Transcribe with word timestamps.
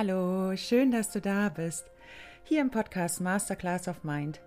Hallo, 0.00 0.54
schön, 0.54 0.92
dass 0.92 1.10
du 1.10 1.20
da 1.20 1.48
bist. 1.48 1.90
Hier 2.44 2.60
im 2.60 2.70
Podcast 2.70 3.20
Masterclass 3.20 3.88
of 3.88 4.04
Mind. 4.04 4.40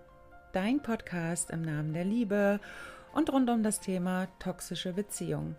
Dein 0.54 0.80
Podcast 0.80 1.50
im 1.50 1.60
Namen 1.60 1.92
der 1.92 2.06
Liebe 2.06 2.58
und 3.12 3.30
rund 3.30 3.50
um 3.50 3.62
das 3.62 3.78
Thema 3.78 4.28
toxische 4.38 4.94
Beziehungen. 4.94 5.56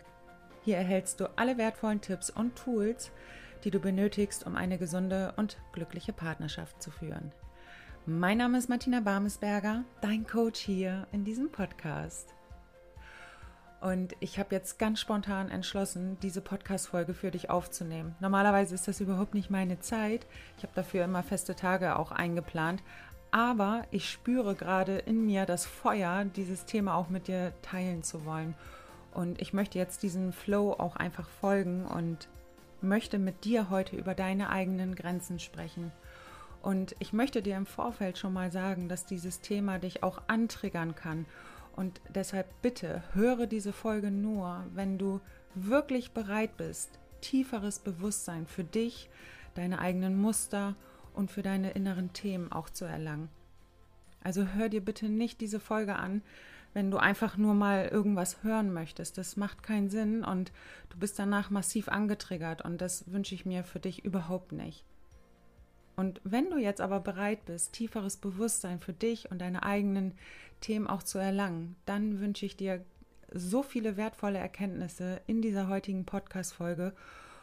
Hier 0.64 0.78
erhältst 0.78 1.20
du 1.20 1.26
alle 1.38 1.58
wertvollen 1.58 2.00
Tipps 2.00 2.28
und 2.28 2.56
Tools, 2.56 3.12
die 3.62 3.70
du 3.70 3.78
benötigst, 3.78 4.44
um 4.44 4.56
eine 4.56 4.78
gesunde 4.78 5.32
und 5.36 5.58
glückliche 5.70 6.12
Partnerschaft 6.12 6.82
zu 6.82 6.90
führen. 6.90 7.30
Mein 8.04 8.38
Name 8.38 8.58
ist 8.58 8.68
Martina 8.68 8.98
Barmesberger, 8.98 9.84
dein 10.00 10.26
Coach 10.26 10.58
hier 10.58 11.06
in 11.12 11.22
diesem 11.22 11.52
Podcast. 11.52 12.34
Und 13.84 14.16
ich 14.20 14.38
habe 14.38 14.54
jetzt 14.54 14.78
ganz 14.78 14.98
spontan 14.98 15.50
entschlossen, 15.50 16.16
diese 16.22 16.40
Podcast-Folge 16.40 17.12
für 17.12 17.30
dich 17.30 17.50
aufzunehmen. 17.50 18.14
Normalerweise 18.18 18.74
ist 18.74 18.88
das 18.88 18.98
überhaupt 19.00 19.34
nicht 19.34 19.50
meine 19.50 19.78
Zeit. 19.78 20.26
Ich 20.56 20.62
habe 20.62 20.72
dafür 20.74 21.04
immer 21.04 21.22
feste 21.22 21.54
Tage 21.54 21.98
auch 21.98 22.10
eingeplant. 22.10 22.82
Aber 23.30 23.84
ich 23.90 24.08
spüre 24.08 24.54
gerade 24.54 24.96
in 24.96 25.26
mir 25.26 25.44
das 25.44 25.66
Feuer, 25.66 26.24
dieses 26.24 26.64
Thema 26.64 26.94
auch 26.94 27.10
mit 27.10 27.28
dir 27.28 27.52
teilen 27.60 28.02
zu 28.02 28.24
wollen. 28.24 28.54
Und 29.12 29.38
ich 29.42 29.52
möchte 29.52 29.78
jetzt 29.78 30.02
diesen 30.02 30.32
Flow 30.32 30.72
auch 30.72 30.96
einfach 30.96 31.28
folgen 31.28 31.84
und 31.84 32.28
möchte 32.80 33.18
mit 33.18 33.44
dir 33.44 33.68
heute 33.68 33.96
über 33.96 34.14
deine 34.14 34.48
eigenen 34.48 34.94
Grenzen 34.94 35.38
sprechen. 35.38 35.92
Und 36.62 36.96
ich 37.00 37.12
möchte 37.12 37.42
dir 37.42 37.58
im 37.58 37.66
Vorfeld 37.66 38.16
schon 38.16 38.32
mal 38.32 38.50
sagen, 38.50 38.88
dass 38.88 39.04
dieses 39.04 39.42
Thema 39.42 39.78
dich 39.78 40.02
auch 40.02 40.22
antriggern 40.26 40.94
kann 40.94 41.26
und 41.76 42.00
deshalb 42.14 42.46
bitte 42.62 43.02
höre 43.12 43.46
diese 43.46 43.72
Folge 43.72 44.10
nur, 44.10 44.64
wenn 44.74 44.98
du 44.98 45.20
wirklich 45.54 46.12
bereit 46.12 46.56
bist, 46.56 46.98
tieferes 47.20 47.78
Bewusstsein 47.78 48.46
für 48.46 48.64
dich, 48.64 49.08
deine 49.54 49.78
eigenen 49.78 50.16
Muster 50.16 50.76
und 51.14 51.30
für 51.30 51.42
deine 51.42 51.72
inneren 51.72 52.12
Themen 52.12 52.52
auch 52.52 52.70
zu 52.70 52.84
erlangen. 52.84 53.28
Also 54.22 54.46
hör 54.46 54.68
dir 54.68 54.84
bitte 54.84 55.08
nicht 55.08 55.40
diese 55.40 55.60
Folge 55.60 55.96
an, 55.96 56.22
wenn 56.72 56.90
du 56.90 56.96
einfach 56.96 57.36
nur 57.36 57.54
mal 57.54 57.86
irgendwas 57.86 58.42
hören 58.42 58.72
möchtest. 58.72 59.16
Das 59.16 59.36
macht 59.36 59.62
keinen 59.62 59.90
Sinn 59.90 60.24
und 60.24 60.52
du 60.90 60.98
bist 60.98 61.18
danach 61.18 61.50
massiv 61.50 61.88
angetriggert 61.88 62.62
und 62.62 62.80
das 62.80 63.12
wünsche 63.12 63.34
ich 63.34 63.46
mir 63.46 63.64
für 63.64 63.80
dich 63.80 64.04
überhaupt 64.04 64.52
nicht. 64.52 64.84
Und 65.96 66.20
wenn 66.24 66.50
du 66.50 66.58
jetzt 66.58 66.80
aber 66.80 66.98
bereit 66.98 67.44
bist, 67.44 67.72
tieferes 67.72 68.16
Bewusstsein 68.16 68.80
für 68.80 68.92
dich 68.92 69.30
und 69.30 69.40
deine 69.40 69.62
eigenen 69.62 70.12
Themen 70.64 70.86
auch 70.86 71.02
zu 71.02 71.18
erlangen, 71.18 71.76
dann 71.84 72.20
wünsche 72.20 72.46
ich 72.46 72.56
dir 72.56 72.86
so 73.30 73.62
viele 73.62 73.98
wertvolle 73.98 74.38
Erkenntnisse 74.38 75.20
in 75.26 75.42
dieser 75.42 75.68
heutigen 75.68 76.06
Podcast-Folge 76.06 76.94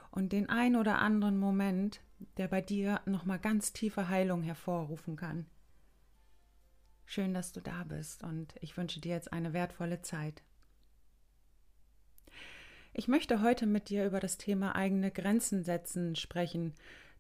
und 0.09 0.31
den 0.31 0.49
ein 0.49 0.75
oder 0.75 0.97
anderen 0.97 1.37
Moment, 1.37 2.01
der 2.37 2.47
bei 2.47 2.61
dir 2.61 2.99
nochmal 3.05 3.37
ganz 3.37 3.73
tiefe 3.73 4.09
Heilung 4.09 4.41
hervorrufen 4.41 5.17
kann. 5.17 5.45
Schön, 7.05 7.35
dass 7.35 7.51
du 7.51 7.61
da 7.61 7.83
bist 7.83 8.23
und 8.23 8.55
ich 8.59 8.75
wünsche 8.75 8.99
dir 8.99 9.13
jetzt 9.13 9.31
eine 9.31 9.53
wertvolle 9.53 10.01
Zeit. 10.01 10.41
Ich 12.91 13.07
möchte 13.07 13.43
heute 13.43 13.67
mit 13.67 13.89
dir 13.89 14.07
über 14.07 14.19
das 14.19 14.39
Thema 14.39 14.75
eigene 14.75 15.11
Grenzen 15.11 15.63
setzen 15.63 16.15
sprechen, 16.15 16.73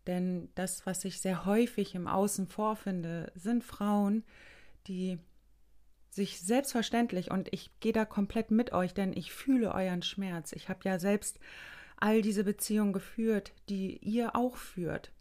denn 0.07 0.49
das, 0.55 0.87
was 0.87 1.05
ich 1.05 1.21
sehr 1.21 1.45
häufig 1.45 1.93
im 1.93 2.07
Außen 2.07 2.47
vorfinde, 2.47 3.31
sind 3.35 3.63
Frauen, 3.63 4.23
die 4.87 5.19
sich 6.11 6.41
selbstverständlich, 6.41 7.31
und 7.31 7.51
ich 7.53 7.71
gehe 7.79 7.93
da 7.93 8.05
komplett 8.05 8.51
mit 8.51 8.73
euch, 8.73 8.93
denn 8.93 9.13
ich 9.13 9.31
fühle 9.31 9.73
euren 9.73 10.03
Schmerz. 10.03 10.51
Ich 10.51 10.69
habe 10.69 10.81
ja 10.83 10.99
selbst 10.99 11.39
all 11.97 12.21
diese 12.21 12.43
Beziehungen 12.43 12.93
geführt, 12.93 13.53
die 13.69 13.97
ihr 13.97 14.35
auch 14.35 14.57
führt. 14.57 15.13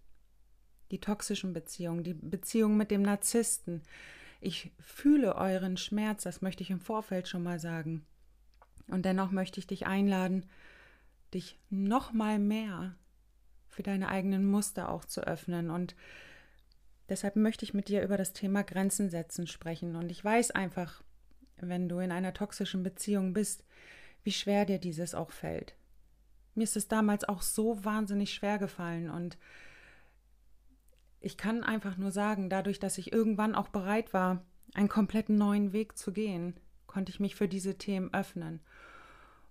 Die 0.90 1.00
toxischen 1.00 1.52
Beziehungen, 1.52 2.02
die 2.02 2.14
Beziehungen 2.14 2.76
mit 2.76 2.90
dem 2.90 3.02
Narzissten. 3.02 3.82
Ich 4.40 4.72
fühle 4.80 5.36
euren 5.36 5.76
Schmerz, 5.76 6.24
das 6.24 6.42
möchte 6.42 6.64
ich 6.64 6.70
im 6.70 6.80
Vorfeld 6.80 7.28
schon 7.28 7.44
mal 7.44 7.60
sagen. 7.60 8.04
Und 8.88 9.04
dennoch 9.04 9.30
möchte 9.30 9.60
ich 9.60 9.68
dich 9.68 9.86
einladen, 9.86 10.46
dich 11.32 11.60
noch 11.68 12.12
mal 12.12 12.40
mehr 12.40 12.96
für 13.68 13.84
deine 13.84 14.08
eigenen 14.08 14.50
Muster 14.50 14.88
auch 14.88 15.04
zu 15.04 15.20
öffnen. 15.20 15.70
Und 15.70 15.94
deshalb 17.10 17.36
möchte 17.36 17.64
ich 17.64 17.74
mit 17.74 17.88
dir 17.88 18.02
über 18.02 18.16
das 18.16 18.32
Thema 18.32 18.62
Grenzen 18.62 19.10
setzen 19.10 19.46
sprechen. 19.46 19.96
Und 19.96 20.10
ich 20.10 20.24
weiß 20.24 20.52
einfach, 20.52 21.02
wenn 21.56 21.88
du 21.88 21.98
in 21.98 22.12
einer 22.12 22.32
toxischen 22.32 22.82
Beziehung 22.82 23.34
bist, 23.34 23.64
wie 24.22 24.32
schwer 24.32 24.64
dir 24.64 24.78
dieses 24.78 25.14
auch 25.14 25.30
fällt. 25.30 25.74
Mir 26.54 26.64
ist 26.64 26.76
es 26.76 26.88
damals 26.88 27.24
auch 27.24 27.42
so 27.42 27.84
wahnsinnig 27.84 28.32
schwer 28.32 28.58
gefallen 28.58 29.10
und 29.10 29.38
ich 31.20 31.36
kann 31.36 31.62
einfach 31.62 31.98
nur 31.98 32.10
sagen, 32.10 32.48
dadurch, 32.48 32.78
dass 32.78 32.98
ich 32.98 33.12
irgendwann 33.12 33.54
auch 33.54 33.68
bereit 33.68 34.14
war, 34.14 34.42
einen 34.74 34.88
kompletten 34.88 35.36
neuen 35.36 35.72
Weg 35.72 35.98
zu 35.98 36.12
gehen, 36.12 36.54
konnte 36.86 37.10
ich 37.10 37.20
mich 37.20 37.34
für 37.34 37.46
diese 37.46 37.76
Themen 37.76 38.12
öffnen. 38.14 38.60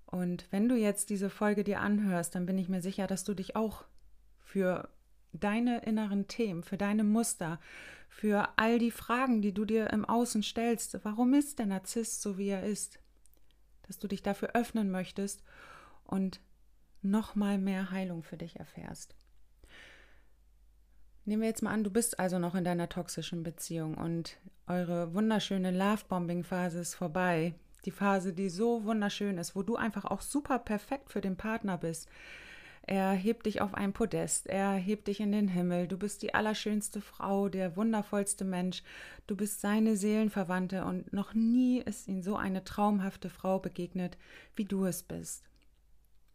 Und 0.05 0.47
wenn 0.49 0.67
du 0.67 0.75
jetzt 0.75 1.11
diese 1.11 1.29
Folge 1.29 1.63
dir 1.63 1.79
anhörst, 1.79 2.33
dann 2.33 2.47
bin 2.47 2.57
ich 2.57 2.69
mir 2.69 2.81
sicher, 2.81 3.05
dass 3.05 3.23
du 3.23 3.35
dich 3.35 3.55
auch 3.55 3.85
für 4.39 4.89
deine 5.34 5.79
inneren 5.84 6.28
Themen, 6.28 6.63
für 6.63 6.78
deine 6.78 7.03
Muster, 7.03 7.59
für 8.09 8.50
all 8.57 8.79
die 8.79 8.91
Fragen, 8.91 9.41
die 9.41 9.53
du 9.53 9.66
dir 9.66 9.91
im 9.91 10.06
Außen 10.06 10.44
stellst. 10.44 11.00
Warum 11.03 11.34
ist 11.34 11.59
der 11.59 11.67
Narzisst 11.67 12.22
so, 12.22 12.38
wie 12.38 12.50
er 12.50 12.63
ist? 12.63 13.00
Dass 13.88 14.00
du 14.00 14.07
dich 14.07 14.23
dafür 14.23 14.56
öffnen 14.56 14.91
möchtest 14.91 15.44
und 16.03 16.41
noch 17.01 17.35
mal 17.35 17.57
mehr 17.57 17.91
Heilung 17.91 18.23
für 18.23 18.38
dich 18.38 18.57
erfährst. 18.57 19.16
Nehmen 21.25 21.44
wir 21.44 21.50
jetzt 21.50 21.62
mal 21.62 21.72
an, 21.72 21.84
du 21.84 21.91
bist 21.91 22.19
also 22.19 22.39
noch 22.39 22.56
in 22.56 22.63
deiner 22.63 22.89
toxischen 22.89 23.44
Beziehung 23.44 23.95
und 23.95 24.38
eure 24.68 25.13
wunderschöne 25.13 25.72
Love-Bombing-Phase 25.72 26.79
ist 26.79 26.95
vorbei. 26.95 27.53
Die 27.85 27.91
Phase, 27.91 28.34
die 28.34 28.50
so 28.50 28.84
wunderschön 28.84 29.38
ist, 29.38 29.56
wo 29.56 29.63
du 29.63 29.75
einfach 29.75 30.06
auch 30.06 30.22
super 30.22 30.59
perfekt 30.59 31.12
für 31.12 31.22
den 31.22 31.38
Partner 31.38 31.78
bist 31.78 32.09
er 32.84 33.12
hebt 33.12 33.45
dich 33.45 33.62
auf 33.62 33.73
ein 33.73 33.94
Podest, 33.94 34.47
er 34.47 34.73
hebt 34.73 35.07
dich 35.07 35.19
in 35.19 35.31
den 35.31 35.47
Himmel, 35.47 35.88
du 35.88 35.97
bist 35.97 36.22
die 36.22 36.34
allerschönste 36.34 37.01
Frau, 37.01 37.50
der 37.50 37.75
wundervollste 37.75 38.45
Mensch, 38.45 38.84
du 39.28 39.35
bist 39.35 39.62
seine 39.62 39.95
Seelenverwandte 39.95 40.85
und 40.85 41.13
noch 41.13 41.34
nie 41.34 41.79
ist 41.79 42.07
ihm 42.07 42.22
so 42.22 42.35
eine 42.35 42.63
traumhafte 42.63 43.29
Frau 43.29 43.59
begegnet, 43.59 44.18
wie 44.56 44.66
du 44.66 44.85
es 44.85 45.03
bist. 45.03 45.44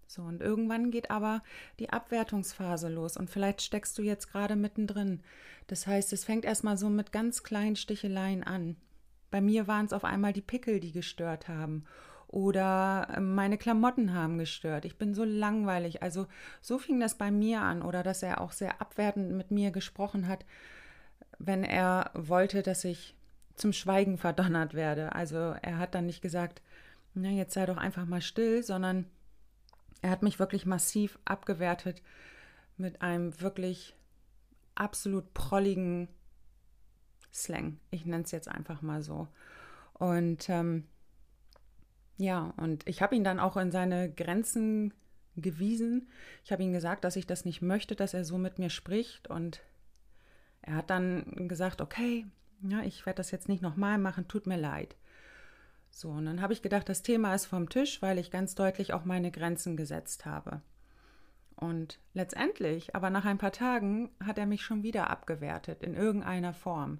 So, 0.07 0.23
und 0.23 0.43
irgendwann 0.43 0.91
geht 0.91 1.11
aber 1.11 1.43
die 1.79 1.91
Abwertungsphase 1.91 2.89
los 2.89 3.17
und 3.17 3.31
vielleicht 3.31 3.63
steckst 3.63 3.99
du 3.99 4.03
jetzt 4.03 4.31
gerade 4.31 4.55
mittendrin. 4.55 5.23
Das 5.67 5.87
heißt, 5.87 6.13
es 6.13 6.25
fängt 6.25 6.45
erstmal 6.45 6.77
so 6.77 6.89
mit 6.89 7.11
ganz 7.11 7.43
kleinen 7.43 7.77
Sticheleien 7.77 8.45
an. 8.45 8.77
Bei 9.31 9.41
mir 9.41 9.67
waren 9.67 9.87
es 9.87 9.93
auf 9.93 10.05
einmal 10.05 10.33
die 10.33 10.43
Pickel, 10.43 10.79
die 10.79 10.93
gestört 10.93 11.49
haben 11.49 11.85
oder 12.35 13.07
ähm, 13.17 13.37
meine 13.37 13.57
Klamotten 13.57 14.13
haben 14.13 14.39
gestört. 14.39 14.85
Ich 14.85 14.99
bin 14.99 15.15
so 15.15 15.23
langweilig. 15.23 16.03
Also 16.03 16.27
so 16.61 16.79
fing 16.79 16.99
das 16.99 17.17
bei 17.17 17.31
mir 17.31 17.61
an 17.61 17.81
oder 17.81 18.03
dass 18.03 18.25
er 18.25 18.41
auch 18.41 18.51
sehr 18.51 18.81
abwertend 18.81 19.31
mit 19.31 19.53
mir 19.53 19.71
gesprochen 19.71 20.27
hat, 20.27 20.45
wenn 21.39 21.63
er 21.63 22.11
wollte, 22.13 22.63
dass 22.63 22.83
ich 22.83 23.15
zum 23.55 23.73
Schweigen 23.73 24.19
verdonnert 24.19 24.75
werde. 24.75 25.15
Also 25.15 25.37
er 25.63 25.79
hat 25.79 25.95
dann 25.95 26.07
nicht 26.07 26.23
gesagt, 26.23 26.61
na 27.15 27.29
jetzt 27.29 27.55
sei 27.55 27.67
doch 27.67 27.77
einfach 27.77 28.05
mal 28.05 28.21
still, 28.21 28.65
sondern 28.65 29.07
er 30.03 30.11
hat 30.11 30.25
mich 30.25 30.41
wirklich 30.41 30.67
massiv 30.67 31.21
abgewertet 31.25 32.03
mit 32.77 33.01
einem 33.01 33.41
wirklich 33.41 33.95
absolut 34.75 35.33
prolligen 35.35 36.09
Slang. 37.33 37.79
Ich 37.93 38.07
nenne 38.07 38.25
es 38.25 38.33
jetzt 38.33 38.49
einfach 38.49 38.83
mal 38.83 39.05
so. 39.05 39.29
Und 39.93 40.49
ähm, 40.49 40.89
ja, 42.17 42.55
und 42.57 42.87
ich 42.89 43.03
habe 43.03 43.17
ihn 43.17 43.25
dann 43.25 43.41
auch 43.41 43.57
in 43.57 43.71
seine 43.71 44.11
Grenzen 44.11 44.93
gewiesen. 45.37 46.09
Ich 46.45 46.53
habe 46.53 46.63
ihm 46.63 46.73
gesagt, 46.73 47.05
dass 47.05 47.17
ich 47.17 47.27
das 47.27 47.45
nicht 47.45 47.63
möchte, 47.63 47.97
dass 47.97 48.15
er 48.15 48.25
so 48.25 48.39
mit 48.39 48.59
mir 48.59 48.71
spricht. 48.71 49.29
Und 49.29 49.61
er 50.63 50.77
hat 50.77 50.91
dann 50.91 51.49
gesagt, 51.49 51.81
okay, 51.81 52.27
ja, 52.63 52.83
ich 52.83 53.05
werde 53.05 53.19
das 53.19 53.31
jetzt 53.31 53.49
nicht 53.49 53.63
nochmal 53.63 53.99
machen, 53.99 54.29
tut 54.29 54.47
mir 54.47 54.57
leid. 54.57 54.97
So, 55.91 56.11
und 56.11 56.27
dann 56.27 56.41
habe 56.41 56.53
ich 56.53 56.63
gedacht, 56.63 56.89
das 56.89 57.03
Thema 57.03 57.35
ist 57.35 57.47
vom 57.47 57.69
Tisch, 57.69 58.03
weil 58.03 58.19
ich 58.19 58.31
ganz 58.31 58.55
deutlich 58.55 58.93
auch 58.93 59.05
meine 59.05 59.31
Grenzen 59.31 59.77
gesetzt 59.77 60.25
habe. 60.25 60.61
Und 61.57 62.01
letztendlich, 62.15 62.97
aber 62.97 63.11
nach 63.11 63.25
ein 63.25 63.39
paar 63.39 63.53
Tagen, 63.53 64.11
hat 64.25 64.39
er 64.39 64.47
mich 64.47 64.63
schon 64.63 64.83
wieder 64.83 65.11
abgewertet 65.11 65.83
in 65.83 65.95
irgendeiner 65.95 66.53
Form. 66.53 66.99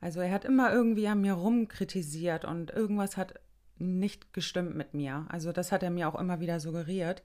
Also 0.00 0.20
er 0.20 0.32
hat 0.32 0.44
immer 0.44 0.72
irgendwie 0.72 1.08
an 1.08 1.20
mir 1.20 1.32
rumkritisiert 1.34 2.44
und 2.44 2.70
irgendwas 2.70 3.16
hat 3.16 3.40
nicht 3.78 4.32
gestimmt 4.32 4.74
mit 4.74 4.94
mir. 4.94 5.26
Also 5.28 5.52
das 5.52 5.72
hat 5.72 5.82
er 5.82 5.90
mir 5.90 6.08
auch 6.08 6.18
immer 6.18 6.40
wieder 6.40 6.60
suggeriert. 6.60 7.22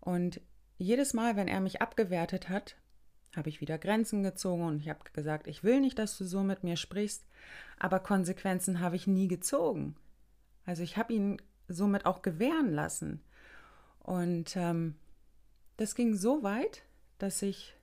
Und 0.00 0.40
jedes 0.78 1.14
Mal, 1.14 1.36
wenn 1.36 1.48
er 1.48 1.60
mich 1.60 1.82
abgewertet 1.82 2.48
hat, 2.48 2.76
habe 3.36 3.48
ich 3.48 3.60
wieder 3.60 3.78
Grenzen 3.78 4.22
gezogen 4.22 4.62
und 4.62 4.80
ich 4.80 4.88
habe 4.88 5.00
gesagt, 5.12 5.46
ich 5.46 5.64
will 5.64 5.80
nicht, 5.80 5.98
dass 5.98 6.16
du 6.16 6.24
so 6.24 6.42
mit 6.42 6.62
mir 6.62 6.76
sprichst, 6.76 7.26
aber 7.78 7.98
Konsequenzen 7.98 8.80
habe 8.80 8.96
ich 8.96 9.06
nie 9.06 9.28
gezogen. 9.28 9.96
Also 10.64 10.82
ich 10.82 10.96
habe 10.96 11.12
ihn 11.12 11.42
somit 11.68 12.06
auch 12.06 12.22
gewähren 12.22 12.72
lassen. 12.72 13.22
Und 14.00 14.56
ähm, 14.56 14.94
das 15.76 15.94
ging 15.94 16.14
so 16.14 16.42
weit, 16.42 16.82
dass 17.18 17.42
ich 17.42 17.74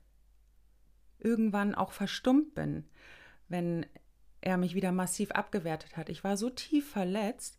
irgendwann 1.19 1.75
auch 1.75 1.91
verstummt 1.91 2.55
bin, 2.55 2.85
wenn 3.47 3.85
er 4.41 4.57
mich 4.57 4.75
wieder 4.75 4.91
massiv 4.91 5.31
abgewertet 5.31 5.97
hat. 5.97 6.09
Ich 6.09 6.23
war 6.23 6.37
so 6.37 6.49
tief 6.49 6.89
verletzt 6.89 7.57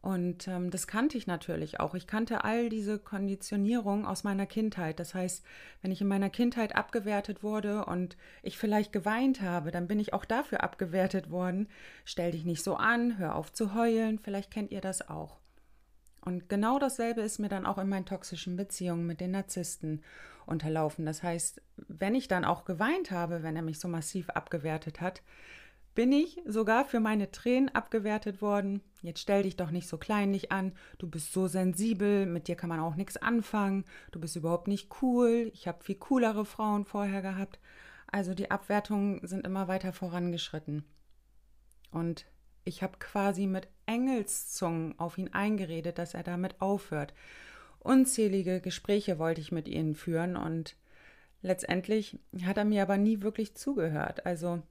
und 0.00 0.46
ähm, 0.46 0.70
das 0.70 0.86
kannte 0.86 1.18
ich 1.18 1.26
natürlich 1.26 1.80
auch. 1.80 1.94
Ich 1.94 2.06
kannte 2.06 2.44
all 2.44 2.68
diese 2.68 2.98
Konditionierung 2.98 4.06
aus 4.06 4.22
meiner 4.22 4.46
Kindheit. 4.46 5.00
Das 5.00 5.14
heißt, 5.14 5.44
wenn 5.82 5.90
ich 5.90 6.00
in 6.00 6.06
meiner 6.06 6.30
Kindheit 6.30 6.76
abgewertet 6.76 7.42
wurde 7.42 7.84
und 7.84 8.16
ich 8.42 8.58
vielleicht 8.58 8.92
geweint 8.92 9.42
habe, 9.42 9.70
dann 9.70 9.88
bin 9.88 9.98
ich 9.98 10.12
auch 10.12 10.24
dafür 10.24 10.62
abgewertet 10.62 11.30
worden. 11.30 11.68
Stell 12.04 12.30
dich 12.30 12.44
nicht 12.44 12.62
so 12.62 12.76
an, 12.76 13.18
hör 13.18 13.34
auf 13.34 13.52
zu 13.52 13.74
heulen. 13.74 14.18
Vielleicht 14.18 14.52
kennt 14.52 14.70
ihr 14.70 14.80
das 14.80 15.08
auch. 15.08 15.40
Und 16.20 16.48
genau 16.48 16.78
dasselbe 16.78 17.22
ist 17.22 17.38
mir 17.38 17.48
dann 17.48 17.66
auch 17.66 17.78
in 17.78 17.88
meinen 17.88 18.06
toxischen 18.06 18.56
Beziehungen 18.56 19.06
mit 19.06 19.20
den 19.20 19.32
Narzissten 19.32 20.02
unterlaufen. 20.46 21.06
Das 21.06 21.22
heißt, 21.22 21.60
wenn 21.88 22.14
ich 22.14 22.28
dann 22.28 22.44
auch 22.44 22.64
geweint 22.64 23.10
habe, 23.10 23.42
wenn 23.42 23.56
er 23.56 23.62
mich 23.62 23.80
so 23.80 23.88
massiv 23.88 24.30
abgewertet 24.30 25.00
hat, 25.00 25.22
bin 25.98 26.12
ich 26.12 26.40
sogar 26.46 26.84
für 26.84 27.00
meine 27.00 27.32
Tränen 27.32 27.70
abgewertet 27.70 28.40
worden. 28.40 28.82
Jetzt 29.02 29.18
stell 29.18 29.42
dich 29.42 29.56
doch 29.56 29.72
nicht 29.72 29.88
so 29.88 29.98
kleinlich 29.98 30.52
an. 30.52 30.70
Du 30.98 31.10
bist 31.10 31.32
so 31.32 31.48
sensibel, 31.48 32.24
mit 32.24 32.46
dir 32.46 32.54
kann 32.54 32.68
man 32.68 32.78
auch 32.78 32.94
nichts 32.94 33.16
anfangen. 33.16 33.84
Du 34.12 34.20
bist 34.20 34.36
überhaupt 34.36 34.68
nicht 34.68 35.02
cool. 35.02 35.50
Ich 35.54 35.66
habe 35.66 35.82
viel 35.82 35.96
coolere 35.96 36.44
Frauen 36.44 36.84
vorher 36.84 37.20
gehabt. 37.20 37.58
Also 38.06 38.32
die 38.32 38.52
Abwertungen 38.52 39.26
sind 39.26 39.44
immer 39.44 39.66
weiter 39.66 39.92
vorangeschritten. 39.92 40.84
Und 41.90 42.26
ich 42.62 42.84
habe 42.84 42.98
quasi 43.00 43.48
mit 43.48 43.66
Engelszungen 43.86 44.96
auf 45.00 45.18
ihn 45.18 45.32
eingeredet, 45.32 45.98
dass 45.98 46.14
er 46.14 46.22
damit 46.22 46.60
aufhört. 46.60 47.12
Unzählige 47.80 48.60
Gespräche 48.60 49.18
wollte 49.18 49.40
ich 49.40 49.50
mit 49.50 49.66
ihnen 49.66 49.96
führen 49.96 50.36
und 50.36 50.76
letztendlich 51.42 52.20
hat 52.44 52.56
er 52.56 52.64
mir 52.64 52.82
aber 52.82 52.98
nie 52.98 53.20
wirklich 53.20 53.56
zugehört. 53.56 54.26
Also 54.26 54.62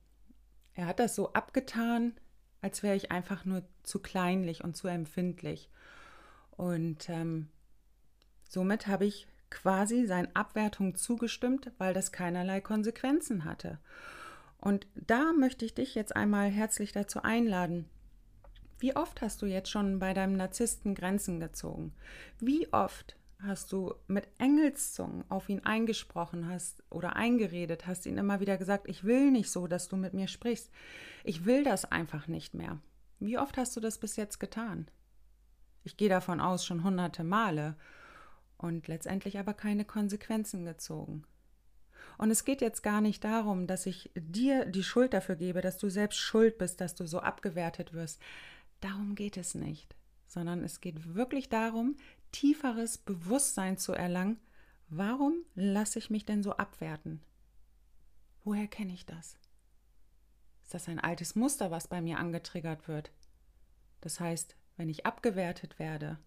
er 0.77 0.85
hat 0.85 0.99
das 0.99 1.15
so 1.15 1.33
abgetan, 1.33 2.13
als 2.61 2.83
wäre 2.83 2.95
ich 2.95 3.11
einfach 3.11 3.45
nur 3.45 3.63
zu 3.81 3.99
kleinlich 3.99 4.63
und 4.63 4.77
zu 4.77 4.87
empfindlich. 4.87 5.69
Und 6.51 7.09
ähm, 7.09 7.49
somit 8.47 8.85
habe 8.85 9.05
ich 9.05 9.27
quasi 9.49 10.05
seinen 10.05 10.33
Abwertung 10.35 10.95
zugestimmt, 10.95 11.71
weil 11.79 11.95
das 11.95 12.11
keinerlei 12.11 12.61
Konsequenzen 12.61 13.43
hatte. 13.43 13.79
Und 14.59 14.85
da 14.93 15.33
möchte 15.33 15.65
ich 15.65 15.73
dich 15.73 15.95
jetzt 15.95 16.15
einmal 16.15 16.49
herzlich 16.49 16.91
dazu 16.91 17.23
einladen. 17.23 17.89
Wie 18.77 18.95
oft 18.95 19.21
hast 19.21 19.41
du 19.41 19.47
jetzt 19.47 19.71
schon 19.71 19.97
bei 19.97 20.13
deinem 20.13 20.37
Narzissten 20.37 20.93
Grenzen 20.93 21.39
gezogen? 21.39 21.95
Wie 22.39 22.71
oft 22.71 23.15
hast 23.39 23.71
du 23.71 23.93
mit 24.07 24.27
Engelszungen 24.39 25.23
auf 25.29 25.47
ihn 25.49 25.63
eingesprochen 25.63 26.49
hast 26.49 26.83
oder 26.89 27.15
eingeredet, 27.15 27.85
hast 27.85 28.05
ihn 28.05 28.17
immer 28.17 28.39
wieder 28.39 28.57
gesagt, 28.57 28.87
ich 28.89 29.03
will 29.03 29.31
nicht 29.31 29.51
so, 29.51 29.67
dass 29.67 29.87
du 29.87 29.95
mit 29.95 30.13
mir 30.13 30.27
sprichst. 30.27 30.71
Ich 31.23 31.45
will 31.45 31.63
das 31.63 31.85
einfach 31.85 32.27
nicht 32.27 32.53
mehr. 32.53 32.79
Wie 33.19 33.37
oft 33.37 33.57
hast 33.57 33.75
du 33.75 33.79
das 33.79 33.99
bis 33.99 34.15
jetzt 34.15 34.39
getan? 34.39 34.87
Ich 35.83 35.97
gehe 35.97 36.09
davon 36.09 36.41
aus, 36.41 36.65
schon 36.65 36.83
hunderte 36.83 37.23
Male 37.23 37.75
und 38.57 38.87
letztendlich 38.87 39.39
aber 39.39 39.53
keine 39.53 39.85
Konsequenzen 39.85 40.65
gezogen. 40.65 41.23
Und 42.17 42.31
es 42.31 42.45
geht 42.45 42.61
jetzt 42.61 42.81
gar 42.81 43.01
nicht 43.01 43.23
darum, 43.23 43.67
dass 43.67 43.85
ich 43.85 44.11
dir 44.15 44.65
die 44.65 44.83
Schuld 44.83 45.13
dafür 45.13 45.35
gebe, 45.35 45.61
dass 45.61 45.77
du 45.77 45.89
selbst 45.89 46.17
schuld 46.17 46.57
bist, 46.57 46.81
dass 46.81 46.95
du 46.95 47.05
so 47.05 47.19
abgewertet 47.19 47.93
wirst. 47.93 48.19
Darum 48.81 49.15
geht 49.15 49.37
es 49.37 49.55
nicht, 49.55 49.95
sondern 50.25 50.63
es 50.63 50.81
geht 50.81 51.15
wirklich 51.15 51.49
darum, 51.49 51.95
tieferes 52.37 52.99
Bewusstsein 52.99 53.79
zu 53.79 53.93
erlangen, 53.93 54.39
warum 54.89 55.43
lasse 55.55 55.97
ich 55.97 56.11
mich 56.11 56.23
denn 56.23 56.43
so 56.43 56.51
abwerten? 56.51 57.19
Woher 58.43 58.67
kenne 58.67 58.93
ich 58.93 59.07
das? 59.07 59.39
Ist 60.61 60.75
das 60.75 60.87
ein 60.87 60.99
altes 60.99 61.35
Muster, 61.35 61.71
was 61.71 61.87
bei 61.87 61.99
mir 61.99 62.19
angetriggert 62.19 62.87
wird? 62.87 63.11
Das 64.01 64.19
heißt, 64.19 64.55
wenn 64.75 64.87
ich 64.87 65.07
abgewertet 65.07 65.79
werde, 65.79 66.19